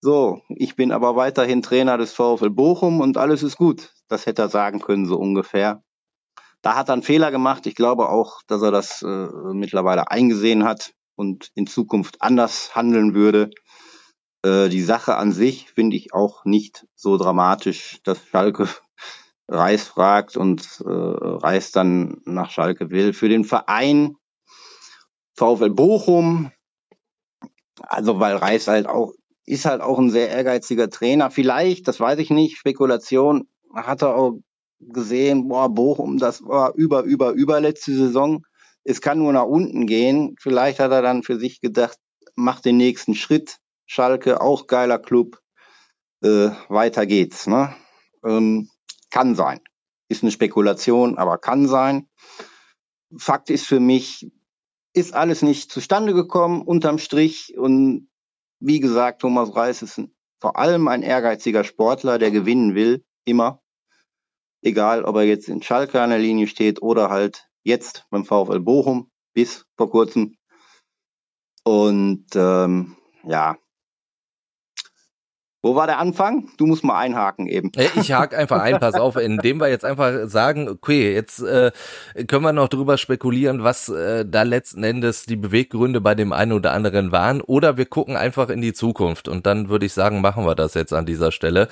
so, 0.02 0.42
ich 0.48 0.78
bin 0.78 0.94
aber 0.94 1.18
weiterhin 1.18 1.62
Trainer 1.62 1.98
des 1.98 2.14
VfL 2.14 2.50
Bochum 2.50 3.02
und 3.02 3.18
alles 3.18 3.44
ist 3.44 3.58
gut. 3.58 3.94
Das 4.08 4.26
hätte 4.26 4.44
er 4.44 4.50
sagen 4.50 4.80
können, 4.80 5.06
so 5.06 5.18
ungefähr. 5.18 5.84
Da 6.62 6.76
hat 6.76 6.90
er 6.90 6.94
einen 6.94 7.04
Fehler 7.04 7.32
gemacht. 7.32 7.68
Ich 7.68 7.76
glaube 7.76 8.08
auch, 8.08 8.42
dass 8.48 8.62
er 8.62 8.72
das 8.72 9.02
äh, 9.02 9.28
mittlerweile 9.54 10.10
eingesehen 10.10 10.64
hat 10.64 10.94
und 11.16 11.52
in 11.54 11.68
Zukunft 11.68 12.22
anders 12.22 12.76
handeln 12.76 13.14
würde. 13.14 13.50
Äh, 14.44 14.70
die 14.70 14.82
Sache 14.82 15.16
an 15.16 15.32
sich 15.32 15.70
finde 15.70 15.98
ich 15.98 16.14
auch 16.14 16.46
nicht 16.46 16.86
so 16.96 17.18
dramatisch, 17.18 18.00
dass 18.04 18.26
Schalke 18.26 18.68
Reis 19.48 19.88
fragt 19.88 20.38
und 20.38 20.82
äh, 20.86 20.90
Reis 20.90 21.72
dann 21.72 22.22
nach 22.26 22.52
Schalke 22.52 22.92
will. 22.92 23.14
Für 23.14 23.30
den 23.30 23.46
Verein 23.46 24.16
VfL 25.36 25.70
Bochum. 25.70 26.52
Also 27.82 28.20
weil 28.20 28.36
Reis 28.36 28.68
halt 28.68 28.88
auch 28.88 29.14
ist 29.50 29.66
halt 29.66 29.82
auch 29.82 29.98
ein 29.98 30.12
sehr 30.12 30.30
ehrgeiziger 30.30 30.92
Trainer. 30.92 31.32
Vielleicht, 31.32 31.88
das 31.88 32.00
weiß 32.00 32.20
ich 32.20 32.30
nicht, 32.30 32.58
Spekulation, 32.58 33.48
hat 33.74 34.04
er 34.04 34.16
auch 34.16 34.34
gesehen, 34.80 35.48
boah, 35.48 35.70
Bochum, 35.70 36.20
das 36.20 36.44
war 36.44 36.76
über, 36.76 37.02
über, 37.02 37.32
überletzte 37.32 37.96
Saison. 37.96 38.46
Es 38.84 39.02
kann 39.02 39.18
nur 39.18 39.34
nach 39.34 39.46
unten 39.46 39.88
gehen. 39.88 40.36
Vielleicht 40.40 40.80
hat 40.80 40.92
er 40.92 41.02
dann 41.02 41.24
für 41.24 41.40
sich 41.40 41.62
gedacht, 41.62 41.98
mach 42.36 42.60
den 42.60 42.78
nächsten 42.78 43.16
Schritt. 43.16 43.58
Schalke, 43.90 44.40
auch 44.40 44.68
geiler 44.68 45.00
Club. 45.00 45.42
Äh, 46.22 46.52
weiter 46.68 47.08
geht's. 47.08 47.48
Ne? 47.48 47.76
Ähm, 48.24 48.70
kann 49.10 49.34
sein. 49.34 49.62
Ist 50.10 50.22
eine 50.22 50.32
Spekulation, 50.32 51.18
aber 51.18 51.40
kann 51.40 51.68
sein. 51.68 52.08
Fakt 53.18 53.50
ist 53.50 53.66
für 53.66 53.80
mich, 53.80 54.32
ist 54.94 55.16
alles 55.16 55.42
nicht 55.42 55.72
zustande 55.72 56.14
gekommen 56.14 56.62
unterm 56.62 57.00
Strich. 57.00 57.58
Und 57.58 58.12
wie 58.60 58.80
gesagt, 58.80 59.22
Thomas 59.22 59.56
Reis 59.56 59.82
ist 59.82 60.00
vor 60.40 60.58
allem 60.58 60.88
ein 60.88 61.02
ehrgeiziger 61.02 61.64
Sportler, 61.64 62.20
der 62.20 62.30
gewinnen 62.30 62.76
will, 62.76 63.04
immer. 63.26 63.64
Egal, 64.62 65.04
ob 65.04 65.16
er 65.16 65.24
jetzt 65.24 65.50
in 65.50 65.64
Schalke 65.64 66.00
an 66.00 66.12
der 66.12 66.20
Linie 66.20 66.46
steht 66.46 66.84
oder 66.84 67.10
halt 67.10 67.50
jetzt 67.64 68.06
beim 68.12 68.24
VfL 68.24 68.60
Bochum 68.60 69.10
bis 69.34 69.66
vor 69.78 69.90
kurzem. 69.90 70.36
Und 71.64 72.28
ähm, 72.36 72.96
ja, 73.24 73.58
wo 75.62 75.76
war 75.76 75.88
der 75.88 76.00
Anfang? 76.00 76.50
Du 76.58 76.66
musst 76.66 76.84
mal 76.84 76.98
einhaken 76.98 77.48
eben. 77.48 77.72
Äh, 77.76 77.90
ich 77.96 78.14
hake 78.14 78.38
einfach 78.38 78.62
ein, 78.62 78.80
pass 78.80 78.96
auf, 78.96 79.18
indem 79.18 79.60
wir 79.60 79.68
jetzt 79.68 79.84
einfach 79.84 80.28
sagen, 80.28 80.70
okay, 80.70 81.14
jetzt 81.14 81.42
äh, 81.42 81.72
können 82.28 82.44
wir 82.44 82.54
noch 82.54 82.70
drüber 82.70 82.98
spekulieren, 82.98 83.64
was 83.64 83.90
äh, 83.90 84.26
da 84.26 84.44
letzten 84.44 84.84
Endes 84.84 85.26
die 85.26 85.36
Beweggründe 85.36 86.00
bei 86.00 86.16
dem 86.16 86.32
einen 86.32 86.54
oder 86.54 86.72
anderen 86.72 87.12
waren, 87.12 87.42
oder 87.42 87.78
wir 87.78 87.86
gucken 87.86 88.16
einfach 88.16 88.50
in 88.50 88.62
die 88.62 88.74
Zukunft 88.74 89.28
und 89.28 89.46
dann 89.46 89.70
würde 89.70 89.86
ich 89.86 89.94
sagen, 89.94 90.22
machen 90.22 90.46
wir 90.46 90.56
das 90.56 90.76
jetzt 90.76 90.94
an 90.94 91.06
dieser 91.06 91.32
Stelle. 91.32 91.68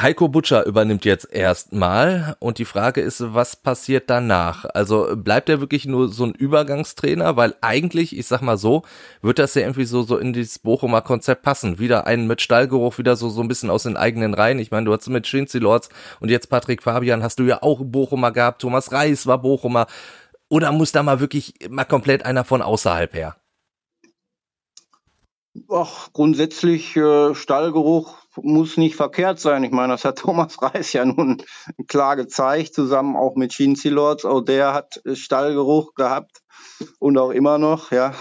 Heiko 0.00 0.28
Butcher 0.28 0.66
übernimmt 0.66 1.04
jetzt 1.04 1.32
erstmal 1.32 2.36
und 2.38 2.58
die 2.58 2.64
Frage 2.64 3.00
ist, 3.00 3.34
was 3.34 3.56
passiert 3.56 4.10
danach? 4.10 4.64
Also 4.64 5.16
bleibt 5.16 5.48
er 5.48 5.60
wirklich 5.60 5.86
nur 5.86 6.08
so 6.08 6.24
ein 6.24 6.34
Übergangstrainer, 6.34 7.36
weil 7.36 7.54
eigentlich, 7.60 8.16
ich 8.16 8.26
sag 8.26 8.42
mal 8.42 8.56
so, 8.56 8.82
wird 9.22 9.38
das 9.38 9.54
ja 9.54 9.62
irgendwie 9.62 9.84
so 9.84 10.02
so 10.02 10.18
in 10.18 10.32
dieses 10.32 10.58
Bochumer 10.58 11.02
Konzept 11.02 11.42
passen, 11.42 11.78
wieder 11.78 12.06
einen 12.06 12.26
mit 12.26 12.40
Stallgeruch, 12.40 12.98
wieder 12.98 13.16
so 13.16 13.23
so, 13.24 13.30
so 13.30 13.40
ein 13.40 13.48
bisschen 13.48 13.70
aus 13.70 13.84
den 13.84 13.96
eigenen 13.96 14.34
Reihen. 14.34 14.58
Ich 14.58 14.70
meine, 14.70 14.86
du 14.86 14.92
hast 14.92 15.08
mit 15.08 15.26
Shinzi 15.26 15.58
Lords 15.58 15.88
und 16.20 16.30
jetzt 16.30 16.48
Patrick 16.50 16.82
Fabian 16.82 17.22
hast 17.22 17.38
du 17.38 17.44
ja 17.44 17.62
auch 17.62 17.80
Bochumer 17.82 18.32
gehabt. 18.32 18.60
Thomas 18.60 18.92
Reis 18.92 19.26
war 19.26 19.38
Bochumer. 19.38 19.86
Oder 20.50 20.72
muss 20.72 20.92
da 20.92 21.02
mal 21.02 21.20
wirklich 21.20 21.54
mal 21.70 21.84
komplett 21.84 22.24
einer 22.24 22.44
von 22.44 22.60
außerhalb 22.60 23.14
her? 23.14 23.36
Ach, 25.70 26.12
grundsätzlich 26.12 26.96
äh, 26.96 27.34
Stallgeruch 27.34 28.16
muss 28.42 28.76
nicht 28.76 28.96
verkehrt 28.96 29.38
sein. 29.38 29.62
Ich 29.64 29.70
meine, 29.70 29.92
das 29.94 30.04
hat 30.04 30.18
Thomas 30.20 30.60
Reis 30.60 30.92
ja 30.92 31.04
nun 31.04 31.42
klar 31.86 32.16
gezeigt, 32.16 32.74
zusammen 32.74 33.16
auch 33.16 33.36
mit 33.36 33.52
Shinzi 33.52 33.88
Lords. 33.88 34.24
Auch 34.24 34.42
der 34.42 34.74
hat 34.74 35.00
Stallgeruch 35.12 35.94
gehabt 35.94 36.42
und 36.98 37.16
auch 37.18 37.30
immer 37.30 37.58
noch. 37.58 37.92
Ja, 37.92 38.14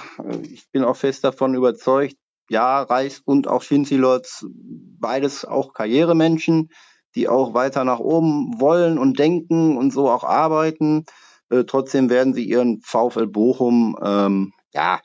ich 0.44 0.70
bin 0.72 0.84
auch 0.84 0.96
fest 0.96 1.24
davon 1.24 1.56
überzeugt, 1.56 2.16
ja, 2.54 2.84
Reis 2.84 3.20
und 3.26 3.48
auch 3.48 3.64
Schinzilots, 3.64 4.46
beides 4.54 5.44
auch 5.44 5.74
Karrieremenschen, 5.74 6.70
die 7.16 7.28
auch 7.28 7.54
weiter 7.54 7.84
nach 7.84 8.00
oben 8.00 8.60
wollen 8.62 8.98
und 8.98 9.20
denken 9.20 9.76
und 9.76 9.92
so 9.92 10.10
auch 10.10 10.24
arbeiten. 10.24 11.06
Äh, 11.50 11.66
trotzdem 11.66 12.10
werden 12.10 12.34
sie 12.34 12.46
ihren 12.46 12.80
VfL 12.82 13.28
Bochum, 13.28 13.98
ähm, 14.02 14.54
ja, 14.74 15.02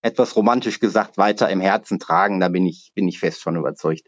etwas 0.00 0.34
romantisch 0.36 0.80
gesagt, 0.80 1.18
weiter 1.18 1.50
im 1.50 1.60
Herzen 1.60 1.98
tragen. 1.98 2.40
Da 2.40 2.48
bin 2.48 2.66
ich, 2.66 2.92
bin 2.94 3.06
ich 3.06 3.18
fest 3.18 3.42
von 3.42 3.56
überzeugt. 3.56 4.02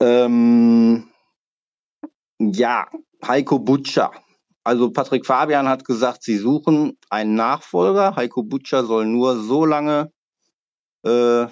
Ähm, 0.00 1.08
ja, 2.38 2.86
Heiko 3.26 3.58
Butcher. 3.58 4.12
Also 4.64 4.90
Patrick 4.90 5.26
Fabian 5.26 5.68
hat 5.68 5.84
gesagt, 5.84 6.22
sie 6.22 6.36
suchen 6.36 6.98
einen 7.10 7.34
Nachfolger. 7.34 8.14
Heiko 8.16 8.42
Butcher 8.42 8.84
soll 8.84 9.06
nur 9.06 9.36
so 9.36 9.66
lange 9.66 10.12
äh, 11.04 11.46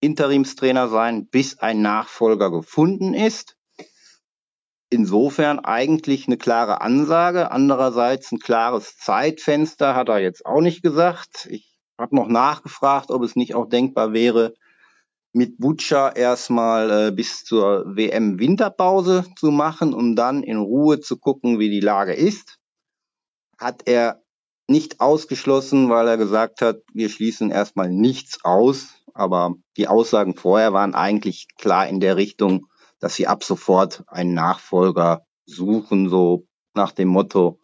Interimstrainer 0.00 0.88
sein, 0.88 1.26
bis 1.26 1.58
ein 1.58 1.82
Nachfolger 1.82 2.50
gefunden 2.50 3.14
ist. 3.14 3.56
Insofern 4.90 5.58
eigentlich 5.58 6.26
eine 6.26 6.38
klare 6.38 6.80
Ansage. 6.80 7.50
Andererseits 7.50 8.32
ein 8.32 8.38
klares 8.38 8.96
Zeitfenster 8.96 9.94
hat 9.94 10.08
er 10.08 10.18
jetzt 10.18 10.46
auch 10.46 10.60
nicht 10.60 10.82
gesagt. 10.82 11.46
Ich 11.50 11.78
habe 11.98 12.16
noch 12.16 12.28
nachgefragt, 12.28 13.10
ob 13.10 13.22
es 13.22 13.36
nicht 13.36 13.54
auch 13.54 13.68
denkbar 13.68 14.12
wäre, 14.12 14.54
mit 15.32 15.58
Butcher 15.58 16.16
erstmal 16.16 17.08
äh, 17.08 17.10
bis 17.12 17.44
zur 17.44 17.84
WM-Winterpause 17.96 19.26
zu 19.36 19.50
machen, 19.50 19.92
um 19.92 20.16
dann 20.16 20.42
in 20.42 20.58
Ruhe 20.58 21.00
zu 21.00 21.18
gucken, 21.18 21.58
wie 21.58 21.70
die 21.70 21.80
Lage 21.80 22.14
ist. 22.14 22.58
Hat 23.58 23.82
er 23.86 24.22
nicht 24.68 25.00
ausgeschlossen, 25.00 25.90
weil 25.90 26.08
er 26.08 26.16
gesagt 26.16 26.62
hat, 26.62 26.82
wir 26.92 27.08
schließen 27.08 27.50
erstmal 27.50 27.90
nichts 27.90 28.44
aus. 28.44 28.97
Aber 29.18 29.56
die 29.76 29.88
Aussagen 29.88 30.36
vorher 30.36 30.72
waren 30.72 30.94
eigentlich 30.94 31.48
klar 31.58 31.88
in 31.88 31.98
der 31.98 32.16
Richtung, 32.16 32.68
dass 33.00 33.16
sie 33.16 33.26
ab 33.26 33.42
sofort 33.42 34.04
einen 34.06 34.32
Nachfolger 34.32 35.26
suchen, 35.44 36.08
so 36.08 36.46
nach 36.74 36.92
dem 36.92 37.08
Motto, 37.08 37.58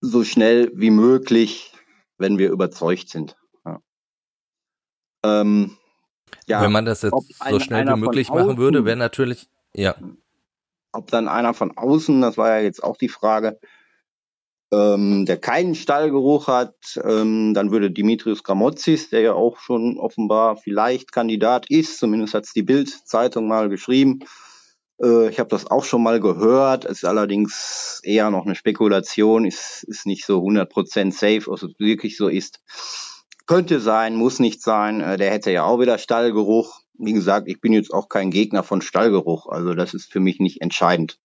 so 0.00 0.22
schnell 0.22 0.70
wie 0.76 0.90
möglich, 0.90 1.72
wenn 2.18 2.38
wir 2.38 2.52
überzeugt 2.52 3.08
sind. 3.08 3.36
Ja. 3.64 3.80
Ähm, 5.24 5.76
ja, 6.46 6.62
wenn 6.62 6.70
man 6.70 6.84
das 6.84 7.02
jetzt 7.02 7.34
so 7.50 7.58
schnell 7.58 7.88
wie 7.88 7.98
möglich 7.98 8.28
machen 8.28 8.58
würde, 8.58 8.84
wäre 8.84 8.96
natürlich, 8.96 9.48
ja. 9.74 9.96
Ob 10.92 11.10
dann 11.10 11.26
einer 11.26 11.52
von 11.52 11.76
außen, 11.76 12.20
das 12.20 12.38
war 12.38 12.50
ja 12.50 12.62
jetzt 12.62 12.84
auch 12.84 12.96
die 12.96 13.08
Frage, 13.08 13.58
ähm, 14.72 15.26
der 15.26 15.36
keinen 15.36 15.74
Stallgeruch 15.74 16.46
hat, 16.46 16.74
ähm, 17.02 17.54
dann 17.54 17.70
würde 17.72 17.90
Dimitrios 17.90 18.44
Gramotzis, 18.44 19.10
der 19.10 19.20
ja 19.20 19.32
auch 19.32 19.58
schon 19.58 19.98
offenbar 19.98 20.56
vielleicht 20.56 21.12
Kandidat 21.12 21.68
ist, 21.70 21.98
zumindest 21.98 22.34
hat 22.34 22.44
es 22.44 22.52
die 22.52 22.62
Bild-Zeitung 22.62 23.48
mal 23.48 23.68
geschrieben. 23.68 24.20
Äh, 25.02 25.28
ich 25.28 25.38
habe 25.40 25.48
das 25.48 25.70
auch 25.70 25.84
schon 25.84 26.02
mal 26.02 26.20
gehört, 26.20 26.84
ist 26.84 27.04
allerdings 27.04 28.00
eher 28.04 28.30
noch 28.30 28.46
eine 28.46 28.54
Spekulation, 28.54 29.44
ist, 29.44 29.84
ist 29.84 30.06
nicht 30.06 30.24
so 30.24 30.38
100% 30.38 31.12
safe, 31.12 31.50
ob 31.50 31.62
es 31.62 31.78
wirklich 31.78 32.16
so 32.16 32.28
ist. 32.28 32.60
Könnte 33.46 33.80
sein, 33.80 34.14
muss 34.14 34.38
nicht 34.38 34.62
sein. 34.62 35.00
Äh, 35.00 35.16
der 35.16 35.30
hätte 35.32 35.50
ja 35.50 35.64
auch 35.64 35.80
wieder 35.80 35.98
Stallgeruch. 35.98 36.80
Wie 36.94 37.12
gesagt, 37.12 37.48
ich 37.48 37.60
bin 37.60 37.72
jetzt 37.72 37.92
auch 37.92 38.08
kein 38.08 38.30
Gegner 38.30 38.62
von 38.62 38.82
Stallgeruch, 38.82 39.46
also 39.48 39.74
das 39.74 39.94
ist 39.94 40.12
für 40.12 40.20
mich 40.20 40.38
nicht 40.38 40.60
entscheidend. 40.60 41.18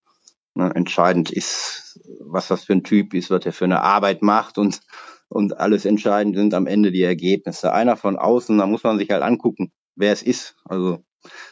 Ne, 0.54 0.72
entscheidend 0.74 1.30
ist, 1.30 1.85
was 2.20 2.48
das 2.48 2.64
für 2.64 2.72
ein 2.72 2.84
Typ 2.84 3.14
ist, 3.14 3.30
was 3.30 3.44
er 3.44 3.52
für 3.52 3.64
eine 3.64 3.82
Arbeit 3.82 4.22
macht 4.22 4.58
und, 4.58 4.80
und 5.28 5.58
alles 5.58 5.84
entscheidend 5.84 6.36
sind 6.36 6.54
am 6.54 6.66
Ende 6.66 6.92
die 6.92 7.02
Ergebnisse. 7.02 7.72
Einer 7.72 7.96
von 7.96 8.16
außen, 8.16 8.56
da 8.58 8.66
muss 8.66 8.84
man 8.84 8.98
sich 8.98 9.10
halt 9.10 9.22
angucken, 9.22 9.72
wer 9.94 10.12
es 10.12 10.22
ist. 10.22 10.56
Also 10.64 11.04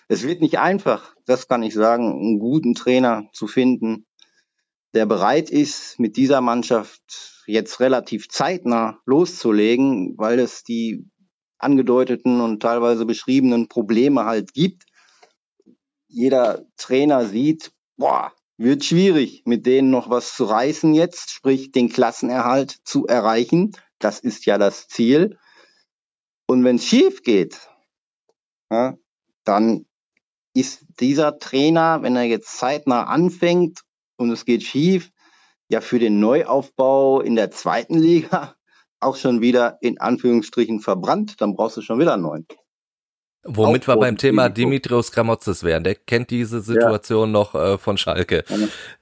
es 0.08 0.26
wird 0.26 0.40
nicht 0.40 0.58
einfach, 0.58 1.14
das 1.26 1.48
kann 1.48 1.62
ich 1.62 1.74
sagen, 1.74 2.12
einen 2.12 2.38
guten 2.38 2.74
Trainer 2.74 3.28
zu 3.32 3.46
finden, 3.46 4.06
der 4.94 5.06
bereit 5.06 5.50
ist, 5.50 5.98
mit 5.98 6.16
dieser 6.16 6.40
Mannschaft 6.40 7.42
jetzt 7.46 7.80
relativ 7.80 8.28
zeitnah 8.28 9.00
loszulegen, 9.06 10.14
weil 10.16 10.38
es 10.38 10.62
die 10.62 11.10
angedeuteten 11.58 12.40
und 12.40 12.60
teilweise 12.60 13.06
beschriebenen 13.06 13.68
Probleme 13.68 14.24
halt 14.24 14.54
gibt. 14.54 14.84
Jeder 16.08 16.64
Trainer 16.76 17.24
sieht, 17.26 17.72
boah, 17.96 18.32
wird 18.56 18.84
schwierig, 18.84 19.42
mit 19.46 19.66
denen 19.66 19.90
noch 19.90 20.10
was 20.10 20.36
zu 20.36 20.44
reißen 20.44 20.94
jetzt, 20.94 21.30
sprich 21.30 21.72
den 21.72 21.88
Klassenerhalt 21.88 22.78
zu 22.84 23.06
erreichen. 23.06 23.72
Das 23.98 24.20
ist 24.20 24.46
ja 24.46 24.58
das 24.58 24.88
Ziel. 24.88 25.38
Und 26.46 26.64
wenn 26.64 26.76
es 26.76 26.86
schief 26.86 27.22
geht, 27.22 27.68
ja, 28.70 28.94
dann 29.44 29.86
ist 30.54 30.84
dieser 31.00 31.38
Trainer, 31.38 32.02
wenn 32.02 32.16
er 32.16 32.24
jetzt 32.24 32.56
zeitnah 32.56 33.04
anfängt 33.04 33.80
und 34.16 34.30
es 34.30 34.44
geht 34.44 34.62
schief, 34.62 35.10
ja 35.68 35.80
für 35.80 35.98
den 35.98 36.20
Neuaufbau 36.20 37.20
in 37.20 37.34
der 37.34 37.50
zweiten 37.50 37.98
Liga 37.98 38.54
auch 39.00 39.16
schon 39.16 39.40
wieder 39.40 39.78
in 39.80 40.00
Anführungsstrichen 40.00 40.80
verbrannt. 40.80 41.40
Dann 41.40 41.54
brauchst 41.54 41.76
du 41.76 41.82
schon 41.82 41.98
wieder 41.98 42.14
einen 42.14 42.22
neuen. 42.22 42.46
Womit 43.46 43.86
wir 43.86 43.96
beim 43.96 44.16
Thema 44.16 44.48
Dimitrios 44.48 45.12
Gramotzes 45.12 45.64
wären. 45.64 45.84
Der 45.84 45.94
kennt 45.94 46.30
diese 46.30 46.60
Situation 46.60 47.28
ja. 47.28 47.32
noch 47.32 47.54
äh, 47.54 47.78
von 47.78 47.98
Schalke. 47.98 48.44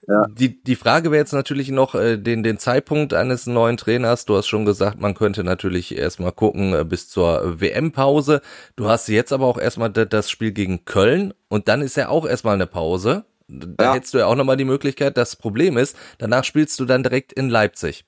Ja. 0.09 0.27
Die, 0.31 0.63
die 0.63 0.75
Frage 0.75 1.13
wäre 1.13 1.21
jetzt 1.21 1.33
natürlich 1.33 1.71
noch 1.71 1.95
äh, 1.95 2.17
den, 2.17 2.43
den 2.43 2.59
Zeitpunkt 2.59 3.15
eines 3.15 3.47
neuen 3.47 3.77
Trainers. 3.77 4.25
Du 4.25 4.37
hast 4.37 4.49
schon 4.49 4.65
gesagt, 4.65 5.01
man 5.01 5.15
könnte 5.15 5.45
natürlich 5.45 5.97
erstmal 5.97 6.33
gucken 6.33 6.75
äh, 6.75 6.85
bis 6.85 7.09
zur 7.09 7.61
WM-Pause. 7.61 8.41
Du 8.75 8.89
hast 8.89 9.09
jetzt 9.09 9.33
aber 9.33 9.47
auch 9.47 9.59
erstmal 9.59 9.91
das 9.91 10.29
Spiel 10.29 10.51
gegen 10.51 10.85
Köln 10.85 11.33
und 11.49 11.69
dann 11.69 11.81
ist 11.81 11.97
ja 11.97 12.09
auch 12.09 12.27
erstmal 12.27 12.55
eine 12.55 12.67
Pause. 12.67 13.25
Da 13.47 13.85
ja. 13.85 13.95
hättest 13.95 14.15
du 14.15 14.19
ja 14.19 14.27
auch 14.27 14.37
nochmal 14.37 14.57
die 14.57 14.65
Möglichkeit. 14.65 15.17
Das 15.17 15.37
Problem 15.37 15.77
ist, 15.77 15.97
danach 16.19 16.45
spielst 16.45 16.81
du 16.81 16.85
dann 16.85 17.03
direkt 17.03 17.33
in 17.33 17.49
Leipzig. 17.49 18.05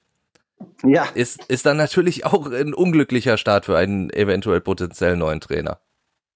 Ja. 0.84 1.06
Ist, 1.14 1.44
ist 1.46 1.66
dann 1.66 1.76
natürlich 1.76 2.26
auch 2.26 2.50
ein 2.50 2.74
unglücklicher 2.74 3.36
Start 3.36 3.66
für 3.66 3.76
einen 3.76 4.10
eventuell 4.10 4.60
potenziell 4.60 5.16
neuen 5.16 5.40
Trainer. 5.40 5.78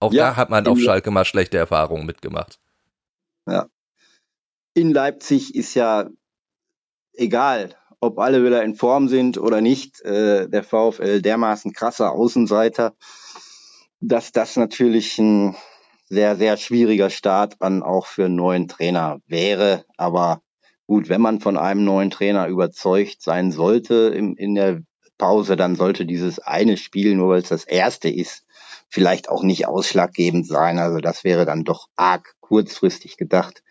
Auch 0.01 0.13
ja, 0.13 0.31
da 0.31 0.37
hat 0.37 0.51
man 0.51 0.67
auf 0.67 0.79
Schalke 0.79 1.11
mal 1.11 1.25
schlechte 1.25 1.59
Erfahrungen 1.59 2.07
mitgemacht. 2.07 2.59
Ja. 3.47 3.69
In 4.75 4.93
Leipzig 4.93 5.55
ist 5.55 5.75
ja 5.75 6.09
egal, 7.15 7.75
ob 8.01 8.19
alle 8.19 8.45
wieder 8.45 8.63
in 8.63 8.77
Form 8.77 9.09
sind 9.09 9.39
oder 9.39 9.61
nicht, 9.61 10.01
äh, 10.03 10.49
der 10.49 10.63
VfL 10.63 11.21
dermaßen 11.21 11.73
krasser 11.73 12.13
Außenseiter, 12.13 12.95
dass 14.01 14.31
das 14.31 14.57
natürlich 14.57 15.19
ein 15.19 15.57
sehr, 16.09 16.37
sehr 16.37 16.57
schwieriger 16.57 17.11
Start 17.11 17.57
an 17.61 17.83
auch 17.83 18.07
für 18.07 18.27
einen 18.27 18.37
neuen 18.37 18.69
Trainer 18.69 19.19
wäre. 19.27 19.85
Aber 19.97 20.43
gut, 20.87 21.09
wenn 21.09 21.21
man 21.21 21.41
von 21.41 21.57
einem 21.57 21.85
neuen 21.85 22.11
Trainer 22.11 22.47
überzeugt 22.47 23.21
sein 23.21 23.51
sollte 23.51 24.13
im, 24.15 24.37
in 24.37 24.55
der 24.55 24.83
Pause, 25.19 25.57
dann 25.57 25.75
sollte 25.75 26.07
dieses 26.07 26.39
eine 26.39 26.77
Spiel, 26.77 27.17
nur 27.17 27.31
weil 27.31 27.43
es 27.43 27.49
das 27.49 27.65
erste 27.65 28.09
ist, 28.09 28.45
vielleicht 28.89 29.29
auch 29.29 29.43
nicht 29.43 29.67
ausschlaggebend 29.67 30.47
sein. 30.47 30.79
Also 30.79 30.99
das 30.99 31.25
wäre 31.25 31.45
dann 31.45 31.65
doch 31.65 31.89
arg 31.97 32.35
kurzfristig 32.41 33.17
gedacht. 33.17 33.63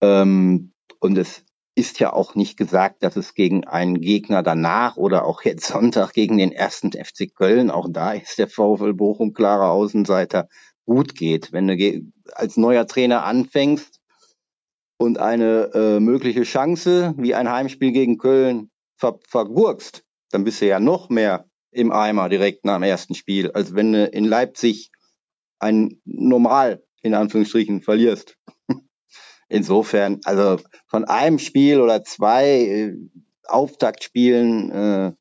Ähm, 0.00 0.72
und 1.00 1.18
es 1.18 1.44
ist 1.74 2.00
ja 2.00 2.12
auch 2.12 2.34
nicht 2.34 2.56
gesagt, 2.56 3.02
dass 3.02 3.16
es 3.16 3.34
gegen 3.34 3.66
einen 3.66 4.00
Gegner 4.00 4.42
danach 4.42 4.96
oder 4.96 5.24
auch 5.24 5.42
jetzt 5.42 5.66
Sonntag 5.66 6.12
gegen 6.12 6.38
den 6.38 6.52
ersten 6.52 6.92
FC 6.92 7.34
Köln, 7.34 7.70
auch 7.70 7.88
da 7.90 8.12
ist 8.12 8.38
der 8.38 8.48
VfL 8.48 8.92
Bochum 8.92 9.32
klarer 9.32 9.70
Außenseiter, 9.70 10.48
gut 10.84 11.14
geht. 11.14 11.52
Wenn 11.52 11.68
du 11.68 12.02
als 12.32 12.56
neuer 12.56 12.86
Trainer 12.86 13.24
anfängst 13.24 14.00
und 14.98 15.18
eine 15.18 15.70
äh, 15.72 16.00
mögliche 16.00 16.42
Chance 16.42 17.14
wie 17.16 17.34
ein 17.34 17.50
Heimspiel 17.50 17.92
gegen 17.92 18.18
Köln 18.18 18.70
ver 18.96 19.18
vergurkst, 19.26 20.04
dann 20.30 20.44
bist 20.44 20.60
du 20.60 20.66
ja 20.66 20.80
noch 20.80 21.08
mehr 21.08 21.49
im 21.70 21.92
Eimer 21.92 22.28
direkt 22.28 22.64
nach 22.64 22.76
dem 22.76 22.82
ersten 22.84 23.14
Spiel, 23.14 23.50
als 23.52 23.74
wenn 23.74 23.92
du 23.92 24.06
in 24.06 24.24
Leipzig 24.24 24.90
ein 25.58 26.00
normal 26.04 26.82
in 27.02 27.14
Anführungsstrichen 27.14 27.82
verlierst. 27.82 28.36
Insofern, 29.48 30.20
also 30.24 30.58
von 30.86 31.04
einem 31.04 31.38
Spiel 31.38 31.80
oder 31.80 32.04
zwei 32.04 32.46
äh, 32.46 32.96
Auftaktspielen 33.46 34.70
äh, 34.70 35.12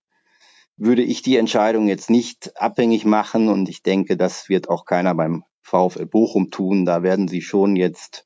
würde 0.77 1.03
ich 1.03 1.21
die 1.21 1.37
Entscheidung 1.37 1.87
jetzt 1.87 2.09
nicht 2.09 2.59
abhängig 2.59 3.05
machen 3.05 3.49
und 3.49 3.67
ich 3.67 3.83
denke, 3.83 4.15
das 4.17 4.49
wird 4.49 4.69
auch 4.69 4.85
keiner 4.85 5.13
beim 5.13 5.43
VfL 5.61 6.05
Bochum 6.05 6.51
tun. 6.51 6.85
Da 6.85 7.03
werden 7.03 7.27
sie 7.27 7.41
schon 7.41 7.75
jetzt 7.75 8.25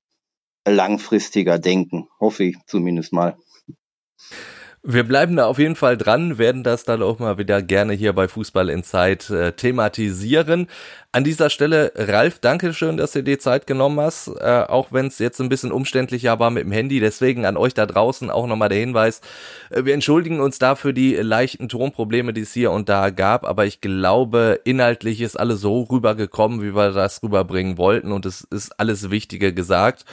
langfristiger 0.65 1.57
denken, 1.57 2.07
hoffe 2.19 2.43
ich 2.45 2.57
zumindest 2.67 3.11
mal. 3.11 3.37
Wir 4.85 5.05
bleiben 5.05 5.37
da 5.37 5.45
auf 5.45 5.59
jeden 5.59 5.77
Fall 5.77 5.95
dran, 5.95 6.37
werden 6.37 6.61
das 6.61 6.83
dann 6.83 7.01
auch 7.01 7.17
mal 7.17 7.37
wieder 7.37 7.61
gerne 7.61 7.93
hier 7.93 8.11
bei 8.11 8.27
Fußball 8.27 8.67
in 8.69 8.83
Zeit 8.83 9.29
äh, 9.29 9.53
thematisieren. 9.53 10.67
An 11.13 11.23
dieser 11.23 11.49
Stelle, 11.49 11.93
Ralf, 11.95 12.39
danke 12.39 12.73
schön, 12.73 12.97
dass 12.97 13.13
du 13.13 13.23
dir 13.23 13.39
Zeit 13.39 13.65
genommen 13.65 14.01
hast, 14.01 14.27
äh, 14.27 14.65
auch 14.67 14.91
wenn 14.91 15.07
es 15.07 15.19
jetzt 15.19 15.39
ein 15.39 15.47
bisschen 15.47 15.71
umständlicher 15.71 16.37
war 16.39 16.49
mit 16.49 16.65
dem 16.65 16.73
Handy. 16.73 16.99
Deswegen 16.99 17.45
an 17.45 17.55
euch 17.55 17.73
da 17.73 17.85
draußen 17.85 18.29
auch 18.29 18.45
nochmal 18.45 18.67
der 18.67 18.79
Hinweis. 18.79 19.21
Äh, 19.69 19.85
wir 19.85 19.93
entschuldigen 19.93 20.41
uns 20.41 20.59
da 20.59 20.75
für 20.75 20.93
die 20.93 21.15
leichten 21.15 21.69
Tonprobleme, 21.69 22.33
die 22.33 22.41
es 22.41 22.51
hier 22.51 22.71
und 22.71 22.89
da 22.89 23.09
gab, 23.09 23.45
aber 23.45 23.65
ich 23.65 23.79
glaube, 23.79 24.59
inhaltlich 24.65 25.21
ist 25.21 25.39
alles 25.39 25.61
so 25.61 25.83
rübergekommen, 25.83 26.61
wie 26.61 26.75
wir 26.75 26.91
das 26.91 27.23
rüberbringen 27.23 27.77
wollten 27.77 28.11
und 28.11 28.25
es 28.25 28.41
ist 28.41 28.77
alles 28.81 29.09
Wichtige 29.09 29.53
gesagt. 29.53 30.03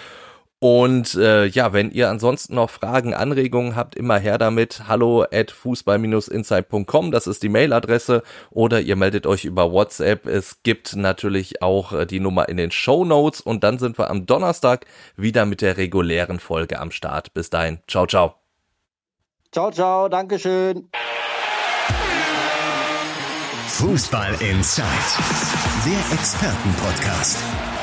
Und 0.62 1.14
äh, 1.14 1.46
ja, 1.46 1.73
wenn 1.73 1.90
ihr 1.90 2.11
ansonsten 2.11 2.55
noch 2.55 2.68
Fragen, 2.68 3.14
Anregungen 3.14 3.77
habt, 3.77 3.96
immer 3.96 4.18
her 4.18 4.37
damit. 4.37 4.83
Hallo 4.87 5.23
at 5.23 5.51
fußball-insight.com, 5.51 7.11
das 7.11 7.27
ist 7.27 7.42
die 7.42 7.49
Mailadresse. 7.49 8.23
Oder 8.51 8.83
ihr 8.83 8.94
meldet 8.94 9.27
euch 9.27 9.46
über 9.46 9.73
WhatsApp. 9.73 10.27
Es 10.27 10.62
gibt 10.62 10.94
natürlich 10.96 11.62
auch 11.62 11.94
äh, 11.94 12.07
die 12.07 12.20
Nummer 12.20 12.51
in 12.51 12.59
den 12.59 12.70
Show 12.70 13.07
Notes. 13.07 13.40
Und 13.40 13.64
dann 13.64 13.79
sind 13.79 13.99
wir 13.99 14.11
am 14.11 14.27
Donnerstag 14.27 14.85
wieder 15.16 15.46
mit 15.46 15.62
der 15.62 15.79
regulären 15.79 16.38
Folge 16.38 16.79
am 16.79 16.90
Start. 16.90 17.33
Bis 17.33 17.49
dahin, 17.49 17.79
ciao, 17.88 18.07
ciao. 18.07 18.35
Ciao, 19.53 19.70
ciao, 19.70 20.11
Dankeschön. 20.11 20.90
Fußball 23.66 24.35
Inside, 24.42 24.85
der 25.87 26.18
Expertenpodcast. 26.18 27.69